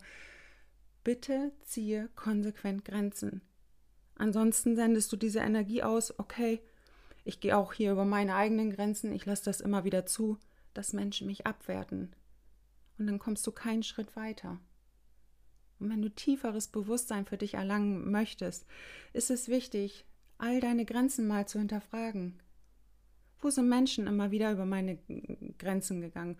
bitte 1.04 1.52
ziehe 1.64 2.10
konsequent 2.16 2.86
Grenzen. 2.86 3.42
Ansonsten 4.16 4.76
sendest 4.76 5.12
du 5.12 5.18
diese 5.18 5.40
Energie 5.40 5.84
aus, 5.84 6.18
okay, 6.20 6.62
ich 7.26 7.40
gehe 7.40 7.58
auch 7.58 7.74
hier 7.74 7.92
über 7.92 8.06
meine 8.06 8.36
eigenen 8.36 8.72
Grenzen, 8.72 9.12
ich 9.12 9.26
lasse 9.26 9.46
das 9.46 9.60
immer 9.60 9.84
wieder 9.84 10.06
zu, 10.06 10.38
dass 10.76 10.94
Menschen 10.94 11.28
mich 11.28 11.48
abwerten. 11.48 12.14
Und 12.98 13.08
dann 13.08 13.20
kommst 13.20 13.46
du 13.48 13.52
keinen 13.52 13.84
Schritt 13.84 14.16
weiter. 14.16 14.60
Und 15.80 15.90
wenn 15.90 16.02
du 16.02 16.10
tieferes 16.10 16.68
Bewusstsein 16.68 17.26
für 17.26 17.38
dich 17.38 17.56
erlangen 17.56 18.12
möchtest, 18.12 18.66
ist 19.14 19.32
es 19.32 19.50
wichtig, 19.50 20.06
all 20.38 20.60
deine 20.60 20.86
Grenzen 20.86 21.28
mal 21.28 21.48
zu 21.48 21.60
hinterfragen. 21.60 22.40
Wo 23.40 23.50
sind 23.50 23.68
Menschen 23.68 24.08
immer 24.08 24.32
wieder 24.32 24.52
über 24.52 24.66
meine 24.66 24.98
Grenzen 25.58 26.02
gegangen? 26.02 26.38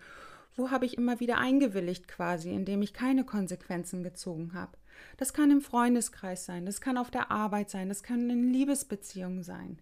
Wo 0.54 0.70
habe 0.70 0.86
ich 0.86 0.96
immer 0.96 1.20
wieder 1.20 1.38
eingewilligt 1.38 2.08
quasi, 2.08 2.50
indem 2.50 2.80
ich 2.80 2.94
keine 2.94 3.24
Konsequenzen 3.24 4.02
gezogen 4.02 4.54
habe? 4.54 4.78
Das 5.18 5.34
kann 5.34 5.50
im 5.50 5.60
Freundeskreis 5.60 6.46
sein, 6.46 6.64
das 6.64 6.80
kann 6.80 6.96
auf 6.96 7.10
der 7.10 7.30
Arbeit 7.30 7.68
sein, 7.68 7.90
das 7.90 8.02
kann 8.02 8.30
in 8.30 8.50
Liebesbeziehungen 8.50 9.42
sein. 9.42 9.78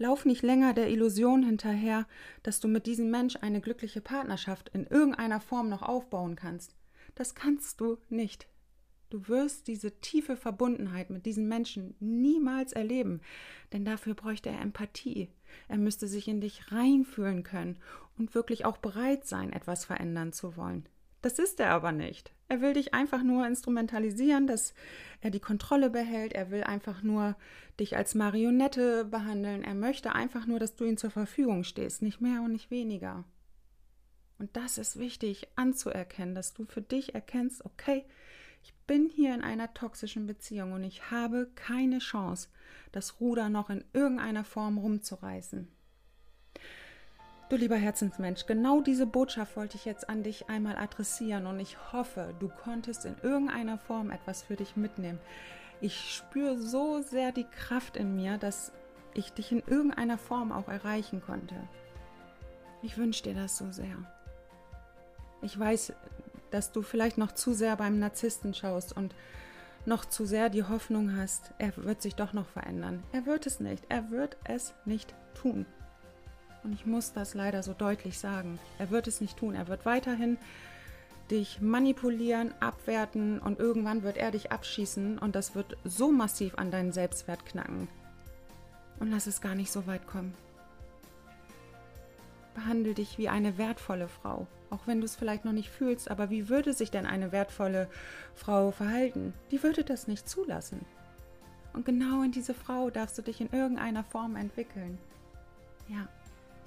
Lauf 0.00 0.24
nicht 0.24 0.40
länger 0.40 0.72
der 0.72 0.88
Illusion 0.88 1.42
hinterher, 1.42 2.06
dass 2.42 2.58
du 2.58 2.68
mit 2.68 2.86
diesem 2.86 3.10
Mensch 3.10 3.36
eine 3.42 3.60
glückliche 3.60 4.00
Partnerschaft 4.00 4.70
in 4.70 4.86
irgendeiner 4.86 5.42
Form 5.42 5.68
noch 5.68 5.82
aufbauen 5.82 6.36
kannst. 6.36 6.74
Das 7.16 7.34
kannst 7.34 7.82
du 7.82 7.98
nicht. 8.08 8.48
Du 9.10 9.28
wirst 9.28 9.68
diese 9.68 10.00
tiefe 10.00 10.38
Verbundenheit 10.38 11.10
mit 11.10 11.26
diesem 11.26 11.48
Menschen 11.48 11.96
niemals 12.00 12.72
erleben, 12.72 13.20
denn 13.74 13.84
dafür 13.84 14.14
bräuchte 14.14 14.48
er 14.48 14.62
Empathie. 14.62 15.28
Er 15.68 15.76
müsste 15.76 16.08
sich 16.08 16.28
in 16.28 16.40
dich 16.40 16.72
reinfühlen 16.72 17.42
können 17.42 17.76
und 18.16 18.34
wirklich 18.34 18.64
auch 18.64 18.78
bereit 18.78 19.26
sein, 19.26 19.52
etwas 19.52 19.84
verändern 19.84 20.32
zu 20.32 20.56
wollen. 20.56 20.88
Das 21.20 21.38
ist 21.38 21.60
er 21.60 21.72
aber 21.72 21.92
nicht. 21.92 22.32
Er 22.50 22.60
will 22.60 22.72
dich 22.72 22.94
einfach 22.94 23.22
nur 23.22 23.46
instrumentalisieren, 23.46 24.48
dass 24.48 24.74
er 25.20 25.30
die 25.30 25.38
Kontrolle 25.38 25.88
behält. 25.88 26.32
Er 26.32 26.50
will 26.50 26.64
einfach 26.64 27.04
nur 27.04 27.36
dich 27.78 27.96
als 27.96 28.16
Marionette 28.16 29.04
behandeln. 29.04 29.62
Er 29.62 29.76
möchte 29.76 30.16
einfach 30.16 30.46
nur, 30.46 30.58
dass 30.58 30.74
du 30.74 30.84
ihm 30.84 30.96
zur 30.96 31.12
Verfügung 31.12 31.62
stehst, 31.62 32.02
nicht 32.02 32.20
mehr 32.20 32.42
und 32.42 32.50
nicht 32.50 32.72
weniger. 32.72 33.24
Und 34.40 34.56
das 34.56 34.78
ist 34.78 34.98
wichtig 34.98 35.46
anzuerkennen, 35.54 36.34
dass 36.34 36.52
du 36.52 36.64
für 36.64 36.82
dich 36.82 37.14
erkennst, 37.14 37.64
okay, 37.64 38.04
ich 38.64 38.74
bin 38.88 39.08
hier 39.08 39.32
in 39.32 39.42
einer 39.42 39.72
toxischen 39.72 40.26
Beziehung 40.26 40.72
und 40.72 40.82
ich 40.82 41.12
habe 41.12 41.52
keine 41.54 42.00
Chance, 42.00 42.48
das 42.90 43.20
Ruder 43.20 43.48
noch 43.48 43.70
in 43.70 43.84
irgendeiner 43.92 44.42
Form 44.42 44.76
rumzureißen. 44.76 45.68
Du 47.50 47.56
lieber 47.56 47.74
Herzensmensch, 47.74 48.46
genau 48.46 48.80
diese 48.80 49.06
Botschaft 49.06 49.56
wollte 49.56 49.76
ich 49.76 49.84
jetzt 49.84 50.08
an 50.08 50.22
dich 50.22 50.48
einmal 50.48 50.76
adressieren 50.76 51.46
und 51.46 51.58
ich 51.58 51.92
hoffe, 51.92 52.32
du 52.38 52.48
konntest 52.48 53.04
in 53.04 53.16
irgendeiner 53.24 53.76
Form 53.76 54.12
etwas 54.12 54.44
für 54.44 54.54
dich 54.54 54.76
mitnehmen. 54.76 55.18
Ich 55.80 56.14
spüre 56.14 56.56
so 56.56 57.02
sehr 57.02 57.32
die 57.32 57.48
Kraft 57.50 57.96
in 57.96 58.14
mir, 58.14 58.38
dass 58.38 58.70
ich 59.14 59.32
dich 59.32 59.50
in 59.50 59.64
irgendeiner 59.66 60.16
Form 60.16 60.52
auch 60.52 60.68
erreichen 60.68 61.22
konnte. 61.22 61.56
Ich 62.82 62.96
wünsche 62.96 63.24
dir 63.24 63.34
das 63.34 63.56
so 63.56 63.72
sehr. 63.72 63.96
Ich 65.42 65.58
weiß, 65.58 65.92
dass 66.52 66.70
du 66.70 66.82
vielleicht 66.82 67.18
noch 67.18 67.32
zu 67.32 67.52
sehr 67.52 67.74
beim 67.74 67.98
Narzissten 67.98 68.54
schaust 68.54 68.96
und 68.96 69.12
noch 69.86 70.04
zu 70.04 70.24
sehr 70.24 70.50
die 70.50 70.62
Hoffnung 70.62 71.16
hast, 71.16 71.52
er 71.58 71.76
wird 71.78 72.00
sich 72.00 72.14
doch 72.14 72.32
noch 72.32 72.46
verändern. 72.46 73.02
Er 73.10 73.26
wird 73.26 73.46
es 73.46 73.58
nicht. 73.58 73.86
Er 73.88 74.12
wird 74.12 74.36
es 74.44 74.72
nicht 74.84 75.16
tun. 75.34 75.66
Und 76.62 76.72
ich 76.72 76.86
muss 76.86 77.12
das 77.12 77.34
leider 77.34 77.62
so 77.62 77.72
deutlich 77.72 78.18
sagen. 78.18 78.58
Er 78.78 78.90
wird 78.90 79.06
es 79.06 79.20
nicht 79.20 79.38
tun. 79.38 79.54
Er 79.54 79.68
wird 79.68 79.86
weiterhin 79.86 80.38
dich 81.30 81.60
manipulieren, 81.60 82.52
abwerten 82.60 83.38
und 83.38 83.58
irgendwann 83.58 84.02
wird 84.02 84.16
er 84.16 84.30
dich 84.30 84.50
abschießen 84.50 85.18
und 85.18 85.36
das 85.36 85.54
wird 85.54 85.76
so 85.84 86.10
massiv 86.10 86.56
an 86.58 86.70
deinen 86.70 86.92
Selbstwert 86.92 87.46
knacken. 87.46 87.88
Und 88.98 89.10
lass 89.10 89.26
es 89.26 89.40
gar 89.40 89.54
nicht 89.54 89.72
so 89.72 89.86
weit 89.86 90.06
kommen. 90.06 90.34
Behandle 92.54 92.94
dich 92.94 93.16
wie 93.16 93.28
eine 93.28 93.58
wertvolle 93.58 94.08
Frau, 94.08 94.46
auch 94.70 94.86
wenn 94.86 95.00
du 95.00 95.04
es 95.04 95.16
vielleicht 95.16 95.44
noch 95.44 95.52
nicht 95.52 95.70
fühlst, 95.70 96.10
aber 96.10 96.30
wie 96.30 96.48
würde 96.48 96.74
sich 96.74 96.90
denn 96.90 97.06
eine 97.06 97.32
wertvolle 97.32 97.88
Frau 98.34 98.72
verhalten? 98.72 99.32
Die 99.52 99.62
würde 99.62 99.84
das 99.84 100.08
nicht 100.08 100.28
zulassen. 100.28 100.84
Und 101.72 101.84
genau 101.84 102.22
in 102.22 102.32
diese 102.32 102.54
Frau 102.54 102.90
darfst 102.90 103.16
du 103.16 103.22
dich 103.22 103.40
in 103.40 103.50
irgendeiner 103.52 104.02
Form 104.02 104.34
entwickeln. 104.34 104.98
Ja, 105.88 106.08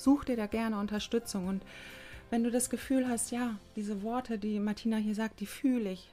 such 0.04 0.26
dir 0.26 0.38
da 0.38 0.48
gerne 0.48 0.80
Unterstützung 0.80 1.48
und 1.48 1.64
wenn 2.30 2.44
du 2.44 2.50
das 2.50 2.70
Gefühl 2.70 3.08
hast, 3.08 3.32
ja, 3.32 3.60
diese 3.76 4.02
Worte, 4.02 4.40
die 4.40 4.60
Martina 4.60 4.98
hier 4.98 5.14
sagt, 5.14 5.40
die 5.40 5.46
fühle 5.46 5.92
ich, 5.92 6.12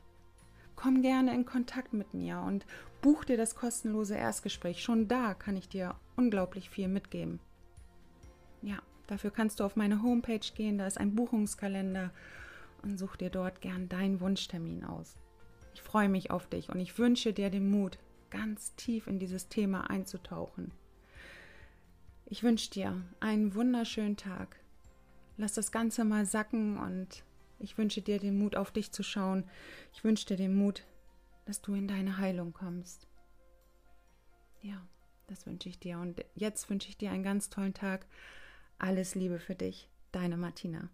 komm 0.76 1.00
gerne 1.00 1.34
in 1.34 1.46
Kontakt 1.46 1.92
mit 1.92 2.12
mir 2.12 2.40
und 2.40 2.66
buch 3.00 3.24
dir 3.24 3.36
das 3.36 3.54
kostenlose 3.54 4.16
Erstgespräch. 4.16 4.82
Schon 4.82 5.08
da 5.08 5.34
kann 5.34 5.56
ich 5.56 5.68
dir 5.68 5.94
unglaublich 6.16 6.68
viel 6.68 6.88
mitgeben. 6.88 7.40
Ja, 8.62 8.78
dafür 9.06 9.30
kannst 9.30 9.60
du 9.60 9.64
auf 9.64 9.76
meine 9.76 10.02
Homepage 10.02 10.46
gehen, 10.54 10.76
da 10.76 10.86
ist 10.86 10.98
ein 10.98 11.14
Buchungskalender 11.14 12.10
und 12.82 12.98
such 12.98 13.16
dir 13.16 13.30
dort 13.30 13.60
gern 13.60 13.88
deinen 13.88 14.20
Wunschtermin 14.20 14.84
aus. 14.84 15.16
Ich 15.74 15.82
freue 15.82 16.08
mich 16.08 16.30
auf 16.30 16.46
dich 16.46 16.68
und 16.68 16.80
ich 16.80 16.98
wünsche 16.98 17.32
dir 17.32 17.48
den 17.48 17.70
Mut, 17.70 17.98
ganz 18.28 18.74
tief 18.76 19.06
in 19.06 19.18
dieses 19.18 19.48
Thema 19.48 19.88
einzutauchen. 19.88 20.72
Ich 22.30 22.42
wünsche 22.42 22.70
dir 22.70 23.02
einen 23.20 23.54
wunderschönen 23.54 24.16
Tag 24.16 24.60
lass 25.40 25.54
das 25.54 25.72
Ganze 25.72 26.04
mal 26.04 26.26
sacken 26.26 26.78
und 26.78 27.24
ich 27.58 27.76
wünsche 27.78 28.02
dir 28.02 28.18
den 28.18 28.38
Mut, 28.38 28.56
auf 28.56 28.70
dich 28.70 28.92
zu 28.92 29.02
schauen. 29.02 29.44
Ich 29.92 30.04
wünsche 30.04 30.26
dir 30.26 30.36
den 30.36 30.54
Mut, 30.54 30.84
dass 31.46 31.62
du 31.62 31.74
in 31.74 31.88
deine 31.88 32.18
Heilung 32.18 32.52
kommst. 32.52 33.08
Ja, 34.62 34.86
das 35.26 35.46
wünsche 35.46 35.68
ich 35.68 35.78
dir. 35.78 35.98
Und 35.98 36.24
jetzt 36.34 36.68
wünsche 36.70 36.88
ich 36.88 36.96
dir 36.96 37.10
einen 37.10 37.22
ganz 37.22 37.50
tollen 37.50 37.74
Tag. 37.74 38.06
Alles 38.78 39.14
Liebe 39.14 39.38
für 39.38 39.54
dich, 39.54 39.88
deine 40.12 40.36
Martina. 40.36 40.88